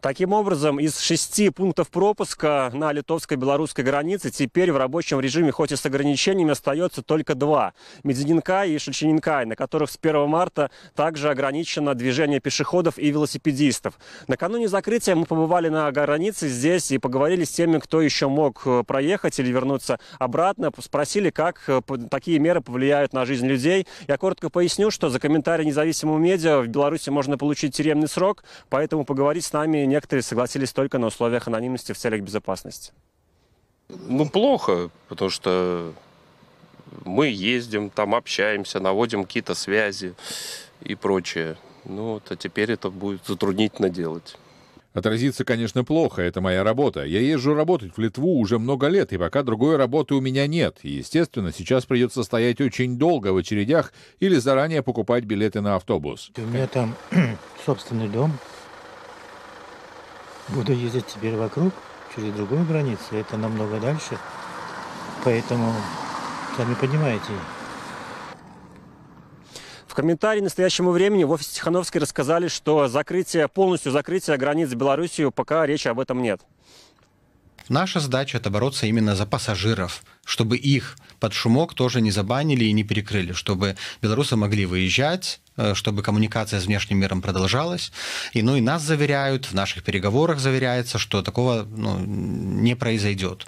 Таким 0.00 0.32
образом, 0.32 0.78
из 0.78 0.98
шести 0.98 1.48
пунктов 1.50 1.88
пропуска 1.88 2.70
на 2.74 2.92
литовско-белорусской 2.92 3.82
границе 3.82 4.30
теперь 4.30 4.70
в 4.70 4.76
рабочем 4.76 5.20
режиме, 5.20 5.52
хоть 5.52 5.72
и 5.72 5.76
с 5.76 5.86
ограничениями, 5.86 6.52
остается 6.52 7.02
только 7.02 7.34
два. 7.34 7.72
Медзининка 8.04 8.66
и 8.66 8.78
Шельчининкай, 8.78 9.46
на 9.46 9.56
которых 9.56 9.90
с 9.90 9.98
1 10.00 10.28
марта 10.28 10.70
также 10.94 11.30
ограничено 11.30 11.94
движение 11.94 12.40
пешеходов 12.40 12.98
и 12.98 13.10
велосипедистов. 13.10 13.98
Накануне 14.28 14.68
закрытия 14.68 15.14
мы 15.14 15.24
побывали 15.24 15.68
на 15.68 15.90
границе 15.90 16.48
здесь 16.48 16.90
и 16.90 16.98
поговорили 16.98 17.44
с 17.44 17.50
теми, 17.50 17.78
кто 17.78 18.02
еще 18.02 18.28
мог 18.28 18.62
э, 18.66 18.84
проехать 18.86 19.38
или 19.38 19.50
вернуться 19.50 19.98
обратно. 20.18 20.70
Спросили, 20.78 21.30
как 21.30 21.62
э, 21.68 21.80
такие 22.10 22.38
меры 22.38 22.60
повлияют 22.60 23.12
на 23.14 23.24
жизнь 23.24 23.46
людей. 23.46 23.86
Я 24.08 24.18
коротко 24.18 24.50
поясню, 24.50 24.90
что 24.90 25.08
за 25.08 25.18
комментарий 25.20 25.64
независимому 25.64 26.18
медиа 26.18 26.60
в 26.60 26.68
Беларуси 26.68 27.08
можно 27.08 27.38
получить 27.38 27.74
тюремный 27.74 28.08
срок, 28.08 28.44
поэтому 28.68 29.04
поговорить 29.04 29.44
с 29.44 29.52
нами 29.52 29.86
некоторые 29.96 30.22
согласились 30.22 30.72
только 30.72 30.98
на 30.98 31.06
условиях 31.06 31.48
анонимности 31.48 31.92
в 31.92 31.98
целях 31.98 32.20
безопасности. 32.20 32.92
Ну, 33.88 34.28
плохо, 34.28 34.90
потому 35.08 35.30
что 35.30 35.94
мы 37.04 37.28
ездим, 37.28 37.88
там 37.90 38.14
общаемся, 38.14 38.78
наводим 38.80 39.24
какие-то 39.24 39.54
связи 39.54 40.14
и 40.82 40.94
прочее. 40.94 41.56
Ну, 41.84 42.14
вот, 42.14 42.30
а 42.30 42.36
теперь 42.36 42.72
это 42.72 42.90
будет 42.90 43.26
затруднительно 43.26 43.88
делать. 43.88 44.36
Отразится, 44.92 45.44
конечно, 45.44 45.84
плохо, 45.84 46.22
это 46.22 46.40
моя 46.40 46.64
работа. 46.64 47.04
Я 47.04 47.20
езжу 47.20 47.54
работать 47.54 47.96
в 47.96 48.00
Литву 48.00 48.38
уже 48.38 48.58
много 48.58 48.88
лет, 48.88 49.12
и 49.12 49.18
пока 49.18 49.42
другой 49.42 49.76
работы 49.76 50.14
у 50.14 50.20
меня 50.20 50.46
нет. 50.46 50.78
И, 50.82 50.88
естественно, 50.88 51.52
сейчас 51.52 51.84
придется 51.84 52.22
стоять 52.22 52.60
очень 52.60 52.98
долго 52.98 53.32
в 53.32 53.36
очередях 53.36 53.92
или 54.20 54.36
заранее 54.36 54.82
покупать 54.82 55.24
билеты 55.24 55.60
на 55.60 55.76
автобус. 55.76 56.32
У 56.36 56.40
меня 56.40 56.66
там 56.66 56.94
собственный 57.66 58.08
дом. 58.08 58.32
Буду 60.48 60.72
ездить 60.72 61.06
теперь 61.06 61.36
вокруг, 61.36 61.72
через 62.14 62.32
другую 62.32 62.64
границу. 62.64 63.02
Это 63.12 63.36
намного 63.36 63.78
дальше. 63.78 64.18
Поэтому, 65.24 65.74
сами 66.56 66.74
понимаете, 66.74 67.32
комментарии 69.96 70.42
настоящему 70.42 70.90
времени 70.90 71.24
в 71.24 71.30
офисе 71.30 71.54
Тихановской 71.54 72.02
рассказали, 72.02 72.48
что 72.48 72.86
закрытие, 72.86 73.48
полностью 73.48 73.92
закрытие 73.92 74.36
границ 74.36 74.68
с 74.68 74.74
Белоруссией 74.74 75.32
пока 75.32 75.64
речи 75.64 75.88
об 75.88 75.98
этом 75.98 76.20
нет. 76.20 76.42
Наша 77.68 77.98
задача– 77.98 78.38
это 78.38 78.48
бороться 78.48 78.86
именно 78.86 79.16
за 79.16 79.26
пассажиров, 79.26 80.02
чтобы 80.24 80.56
их 80.56 80.96
под 81.18 81.32
шумок 81.32 81.74
тоже 81.74 82.00
не 82.00 82.12
забанили 82.12 82.64
и 82.64 82.72
не 82.72 82.84
перекрыли, 82.84 83.32
чтобы 83.32 83.76
белорусы 84.00 84.36
могли 84.36 84.66
выезжать, 84.66 85.40
э, 85.56 85.74
чтобы 85.74 86.02
коммуникация 86.02 86.60
с 86.60 86.66
внешним 86.66 86.98
миром 86.98 87.22
продолжалась. 87.22 87.92
И, 88.32 88.42
ну, 88.42 88.56
и 88.56 88.60
нас 88.60 88.82
заверяют, 88.82 89.46
в 89.46 89.54
наших 89.54 89.82
переговорах 89.82 90.38
заверяется, 90.38 90.98
что 90.98 91.22
такого 91.22 91.66
ну, 91.68 91.98
не 91.98 92.76
произойдет. 92.76 93.46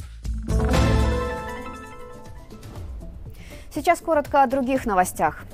Сейчас 3.72 4.00
коротко 4.00 4.42
о 4.42 4.46
других 4.48 4.84
новостях. 4.84 5.44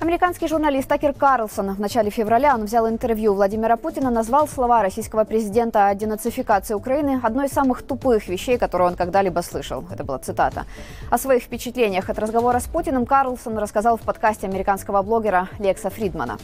Американский 0.00 0.48
журналист 0.48 0.88
Такер 0.88 1.14
Карлсон 1.14 1.74
в 1.74 1.80
начале 1.80 2.10
февраля 2.10 2.54
он 2.54 2.64
взял 2.64 2.88
интервью 2.88 3.34
Владимира 3.34 3.76
Путина, 3.76 4.10
назвал 4.10 4.48
слова 4.48 4.82
российского 4.82 5.24
президента 5.24 5.88
о 5.88 5.94
денацификации 5.94 6.74
Украины 6.74 7.20
одной 7.22 7.46
из 7.46 7.52
самых 7.52 7.82
тупых 7.82 8.28
вещей, 8.28 8.58
которые 8.58 8.88
он 8.88 8.96
когда-либо 8.96 9.40
слышал. 9.40 9.84
Это 9.90 10.04
была 10.04 10.18
цитата. 10.18 10.66
О 11.10 11.18
своих 11.18 11.44
впечатлениях 11.44 12.10
от 12.10 12.18
разговора 12.18 12.58
с 12.58 12.64
Путиным 12.64 13.06
Карлсон 13.06 13.56
рассказал 13.58 13.96
в 13.96 14.00
подкасте 14.00 14.46
американского 14.46 15.02
блогера 15.02 15.48
Лекса 15.58 15.90
Фридмана. 15.90 16.38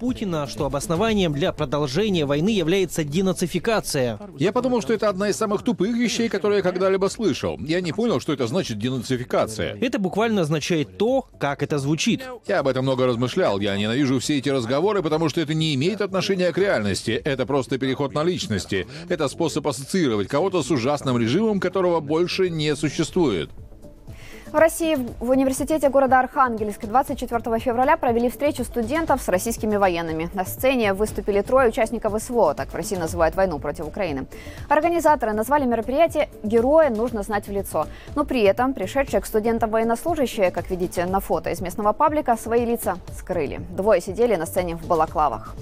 Путина, 0.00 0.46
что 0.46 0.64
обоснованием 0.64 1.34
для 1.34 1.52
продолжения 1.52 2.24
войны 2.24 2.48
является 2.48 3.04
денацификация. 3.04 4.18
Я 4.38 4.50
подумал, 4.50 4.80
что 4.80 4.94
это 4.94 5.10
одна 5.10 5.28
из 5.28 5.36
самых 5.36 5.62
тупых 5.62 5.94
вещей, 5.94 6.30
которые 6.30 6.58
я 6.58 6.62
когда-либо 6.62 7.08
слышал. 7.08 7.58
Я 7.60 7.82
не 7.82 7.92
понял, 7.92 8.18
что 8.18 8.32
это 8.32 8.46
значит 8.46 8.78
денацификация. 8.78 9.76
Это 9.78 9.98
буквально 9.98 10.40
означает 10.40 10.96
то, 10.96 11.28
как 11.38 11.62
это 11.62 11.78
звучит. 11.78 12.22
Я 12.48 12.60
об 12.60 12.68
этом 12.68 12.84
много 12.84 13.06
размышлял. 13.06 13.60
Я 13.60 13.76
ненавижу 13.76 14.18
все 14.20 14.38
эти 14.38 14.48
разговоры, 14.48 15.02
потому 15.02 15.28
что 15.28 15.42
это 15.42 15.52
не 15.52 15.74
имеет 15.74 16.00
отношения 16.00 16.50
к 16.50 16.56
реальности. 16.56 17.20
Это 17.22 17.44
просто 17.44 17.76
переход 17.76 18.14
на 18.14 18.24
личности. 18.24 18.86
Это 19.10 19.28
способ 19.28 19.68
ассоциировать 19.68 20.28
кого-то 20.28 20.62
с 20.62 20.70
ужасным 20.70 21.18
режимом, 21.18 21.60
которого 21.60 22.00
больше 22.00 22.48
не 22.48 22.74
существует. 22.74 23.50
В 24.52 24.56
России 24.56 24.98
в 25.20 25.30
университете 25.30 25.90
города 25.90 26.18
Архангельск 26.18 26.84
24 26.84 27.60
февраля 27.60 27.96
провели 27.96 28.28
встречу 28.28 28.64
студентов 28.64 29.22
с 29.22 29.28
российскими 29.28 29.76
военными. 29.76 30.28
На 30.34 30.44
сцене 30.44 30.92
выступили 30.92 31.40
трое 31.40 31.68
участников 31.68 32.20
СВО, 32.20 32.54
так 32.54 32.68
в 32.70 32.74
России 32.74 32.96
называют 32.96 33.36
войну 33.36 33.60
против 33.60 33.86
Украины. 33.86 34.26
Организаторы 34.68 35.34
назвали 35.34 35.66
мероприятие 35.66 36.28
«Героя 36.42 36.90
нужно 36.90 37.22
знать 37.22 37.46
в 37.46 37.52
лицо». 37.52 37.86
Но 38.16 38.24
при 38.24 38.42
этом 38.42 38.74
пришедшие 38.74 39.20
к 39.20 39.26
студентам 39.26 39.70
военнослужащие, 39.70 40.50
как 40.50 40.68
видите 40.68 41.06
на 41.06 41.20
фото 41.20 41.50
из 41.50 41.60
местного 41.60 41.92
паблика, 41.92 42.36
свои 42.36 42.64
лица 42.64 42.96
скрыли. 43.16 43.60
Двое 43.76 44.00
сидели 44.00 44.34
на 44.34 44.46
сцене 44.46 44.74
в 44.74 44.84
балаклавах. 44.84 45.54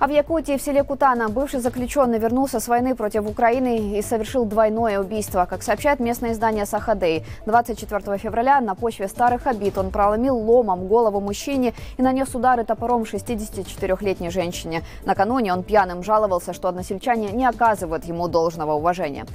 А 0.00 0.06
в 0.06 0.10
Якутии 0.10 0.56
в 0.56 0.62
селе 0.62 0.82
Кутана 0.82 1.28
бывший 1.28 1.60
заключенный 1.60 2.18
вернулся 2.18 2.58
с 2.58 2.68
войны 2.68 2.94
против 2.94 3.28
Украины 3.28 3.98
и 3.98 4.00
совершил 4.00 4.46
двойное 4.46 4.98
убийство. 4.98 5.44
Как 5.44 5.62
сообщает 5.62 6.00
местное 6.00 6.32
издание 6.32 6.64
«Сахадей», 6.64 7.22
24 7.44 8.16
февраля 8.16 8.62
на 8.62 8.74
почве 8.74 9.08
старых 9.08 9.46
обид 9.46 9.76
он 9.76 9.90
проломил 9.90 10.38
ломом 10.38 10.86
голову 10.86 11.20
мужчине 11.20 11.74
и 11.98 12.02
нанес 12.02 12.34
удары 12.34 12.64
топором 12.64 13.02
64-летней 13.02 14.30
женщине. 14.30 14.84
Накануне 15.04 15.52
он 15.52 15.62
пьяным 15.62 16.02
жаловался, 16.02 16.54
что 16.54 16.68
односельчане 16.68 17.32
не 17.32 17.44
оказывают 17.44 18.06
ему 18.06 18.26
должного 18.26 18.72
уважения. 18.72 19.26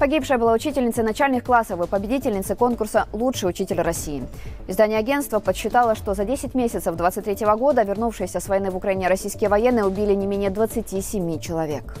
Погибшая 0.00 0.38
была 0.38 0.52
учительницей 0.52 1.04
начальных 1.04 1.44
классов 1.44 1.80
и 1.80 1.86
победительницей 1.86 2.56
конкурса 2.56 3.06
«Лучший 3.12 3.50
учитель 3.50 3.80
России». 3.80 4.24
Издание 4.66 4.98
агентства 4.98 5.38
подсчитало, 5.38 5.94
что 5.94 6.14
за 6.14 6.24
10 6.24 6.54
месяцев 6.54 6.96
23 6.96 7.46
года 7.56 7.84
вернувшиеся 7.84 8.40
с 8.40 8.48
войны 8.48 8.70
в 8.70 8.76
Украине 8.76 9.08
российские 9.08 9.48
военные 9.48 9.84
убили 9.84 10.07
убили 10.08 10.14
не 10.14 10.26
менее 10.26 10.50
27 10.50 11.38
человек. 11.38 11.94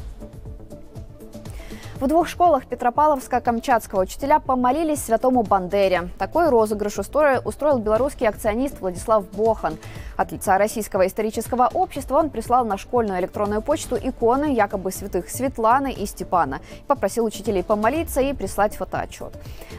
В 2.00 2.06
двух 2.06 2.28
школах 2.28 2.64
Петропавловска-Камчатского 2.66 4.00
учителя 4.00 4.38
помолились 4.38 5.04
святому 5.04 5.42
Бандере. 5.42 6.10
Такой 6.16 6.48
розыгрыш 6.48 6.98
устроил 6.98 7.78
белорусский 7.78 8.28
акционист 8.28 8.80
Владислав 8.80 9.28
Бохан. 9.32 9.78
От 10.18 10.32
лица 10.32 10.58
Российского 10.58 11.06
исторического 11.06 11.70
общества 11.72 12.18
он 12.18 12.30
прислал 12.30 12.64
на 12.64 12.76
школьную 12.76 13.20
электронную 13.20 13.62
почту 13.62 13.96
иконы 13.96 14.52
якобы 14.52 14.90
святых 14.90 15.30
Светланы 15.30 15.92
и 15.92 16.06
Степана. 16.06 16.60
Попросил 16.88 17.24
учителей 17.24 17.62
помолиться 17.62 18.20
и 18.20 18.32
прислать 18.32 18.74
фотоотчет. 18.74 19.32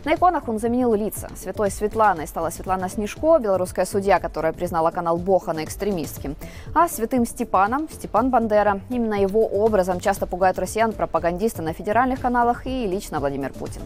На 0.05 0.15
иконах 0.15 0.47
он 0.47 0.57
заменил 0.57 0.93
лица. 0.93 1.29
Святой 1.35 1.69
Светланой 1.69 2.25
стала 2.25 2.51
Светлана 2.51 2.87
Снежко, 2.87 3.37
белорусская 3.37 3.85
судья, 3.85 4.21
которая 4.21 4.53
признала 4.53 4.91
канал 4.91 5.17
Бохана 5.17 5.65
экстремистским. 5.65 6.37
А 6.73 6.87
святым 6.87 7.25
Степаном– 7.25 7.89
Степан 7.91 8.29
Бандера. 8.29 8.79
Именно 8.89 9.15
его 9.15 9.45
образом 9.45 9.99
часто 9.99 10.25
пугают 10.25 10.57
россиян 10.57 10.93
пропагандисты 10.93 11.61
на 11.61 11.73
федеральных 11.73 12.21
каналах 12.21 12.65
и 12.65 12.87
лично 12.87 13.19
Владимир 13.19 13.51
Путин. 13.51 13.81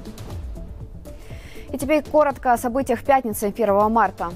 И 1.72 1.80
теперь 1.80 2.04
коротко 2.04 2.54
о 2.54 2.58
событиях 2.60 3.04
пятницы 3.04 3.46
1 3.48 3.92
марта. 3.92 4.30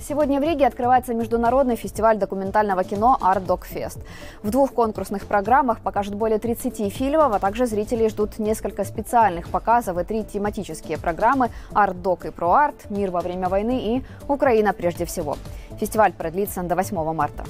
Сегодня 0.00 0.40
в 0.40 0.42
Риге 0.44 0.66
открывается 0.66 1.12
международный 1.12 1.76
фестиваль 1.76 2.18
документального 2.18 2.84
кино 2.84 3.18
Art 3.20 3.44
Dog 3.44 3.62
Fest. 3.70 3.98
В 4.42 4.50
двух 4.50 4.72
конкурсных 4.72 5.26
программах 5.26 5.80
покажут 5.80 6.14
более 6.14 6.38
30 6.38 6.92
фильмов, 6.92 7.34
а 7.34 7.38
также 7.38 7.66
зрителей 7.66 8.08
ждут 8.08 8.38
несколько 8.38 8.84
специальных 8.84 9.48
показов 9.48 9.98
и 9.98 10.04
три 10.04 10.24
тематические 10.24 10.98
программы 10.98 11.50
Art 11.72 12.00
Dog 12.00 12.26
и 12.26 12.30
Pro 12.30 12.50
Art, 12.54 12.76
Мир 12.90 13.10
во 13.10 13.20
время 13.20 13.48
войны 13.48 13.96
и 13.96 14.04
Украина 14.28 14.72
прежде 14.72 15.04
всего. 15.04 15.36
Фестиваль 15.78 16.12
продлится 16.12 16.62
до 16.62 16.76
8 16.76 17.12
марта. 17.12 17.44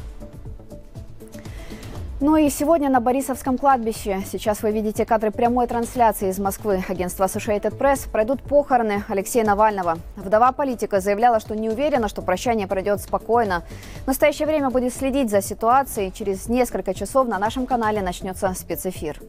Ну 2.20 2.36
и 2.36 2.50
сегодня 2.50 2.90
на 2.90 2.98
Борисовском 2.98 3.56
кладбище, 3.56 4.24
сейчас 4.26 4.64
вы 4.64 4.72
видите 4.72 5.06
кадры 5.06 5.30
прямой 5.30 5.68
трансляции 5.68 6.30
из 6.30 6.40
Москвы, 6.40 6.84
агентства 6.88 7.26
Associated 7.26 7.78
Press, 7.78 8.10
пройдут 8.10 8.42
похороны 8.42 9.04
Алексея 9.06 9.44
Навального. 9.44 9.98
Вдова 10.16 10.50
политика 10.50 10.98
заявляла, 10.98 11.38
что 11.38 11.54
не 11.54 11.70
уверена, 11.70 12.08
что 12.08 12.20
прощание 12.20 12.66
пройдет 12.66 13.00
спокойно. 13.00 13.62
В 14.02 14.08
настоящее 14.08 14.48
время 14.48 14.70
будет 14.70 14.92
следить 14.92 15.30
за 15.30 15.40
ситуацией. 15.40 16.12
Через 16.12 16.48
несколько 16.48 16.92
часов 16.92 17.28
на 17.28 17.38
нашем 17.38 17.66
канале 17.66 18.02
начнется 18.02 18.52
спецэфир. 18.52 19.20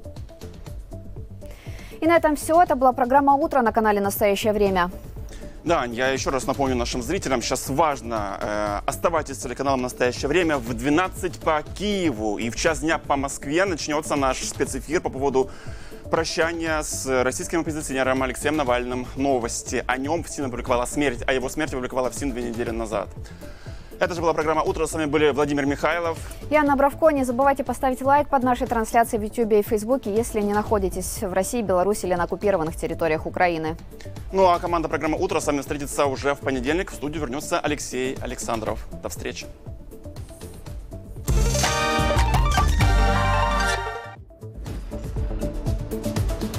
И 2.02 2.08
на 2.08 2.15
этом 2.15 2.36
все. 2.36 2.60
Это 2.60 2.75
была 2.75 2.91
программа 2.91 3.36
«Утро» 3.36 3.62
на 3.62 3.71
канале 3.71 4.02
«Настоящее 4.02 4.52
время». 4.52 4.89
Да, 5.69 5.86
я 5.86 6.08
еще 6.08 6.32
раз 6.32 6.47
напомню 6.47 6.75
нашим 6.75 7.03
зрителям, 7.03 7.43
сейчас 7.43 7.69
важно, 7.69 8.39
э, 8.41 8.79
оставайтесь 8.88 9.36
с 9.36 9.43
телеканалом 9.43 9.84
«Настоящее 9.84 10.27
время» 10.27 10.58
в 10.58 10.73
12 10.73 11.39
по 11.41 11.62
Киеву 11.62 12.39
и 12.39 12.49
в 12.49 12.55
час 12.55 12.79
дня 12.79 12.97
по 12.97 13.15
Москве 13.15 13.65
начнется 13.65 14.15
наш 14.15 14.39
спецэфир 14.39 14.99
по 14.99 15.12
поводу 15.12 15.51
прощания 16.10 16.82
с 16.82 17.05
российским 17.23 17.60
оппозиционером 17.60 18.23
Алексеем 18.23 18.58
Навальным. 18.58 19.05
Новости 19.15 19.84
о 19.86 19.97
нем 19.97 20.23
ФСИН 20.23 20.45
опубликовала 20.45 20.86
смерть, 20.86 21.21
о 21.27 21.34
его 21.34 21.49
смерти 21.49 21.75
опубликовала 21.75 22.10
ФСИН 22.10 22.32
две 22.32 22.49
недели 22.49 22.71
назад. 22.71 23.10
Это 23.99 24.13
же 24.13 24.21
была 24.21 24.33
программа 24.33 24.62
«Утро». 24.62 24.85
С 24.85 24.93
вами 24.93 25.07
были 25.07 25.31
Владимир 25.31 25.65
Михайлов. 25.65 26.17
Я 26.49 26.62
Анна 26.62 26.77
Бравко. 26.77 27.09
Не 27.09 27.25
забывайте 27.25 27.65
поставить 27.65 28.01
лайк 28.01 28.29
под 28.29 28.43
нашей 28.43 28.65
трансляцией 28.65 29.19
в 29.19 29.23
YouTube 29.23 29.51
и 29.51 29.62
Фейсбуке, 29.62 30.15
если 30.15 30.39
не 30.39 30.53
находитесь 30.53 31.21
в 31.21 31.33
России, 31.33 31.62
Беларуси 31.62 32.05
или 32.05 32.13
на 32.13 32.23
оккупированных 32.23 32.77
территориях 32.77 33.25
Украины. 33.25 33.75
Ну 34.31 34.47
а 34.47 34.57
команда 34.59 34.88
программы 34.88 35.17
«Утро» 35.19 35.41
с 35.41 35.47
вами 35.47 35.59
встретится 35.59 36.05
уже 36.05 36.33
в 36.33 36.39
понедельник. 36.39 36.91
В 36.91 36.95
студию 36.95 37.21
вернется 37.21 37.59
Алексей 37.59 38.17
Александров. 38.21 38.88
До 39.03 39.09
встречи. 39.09 39.47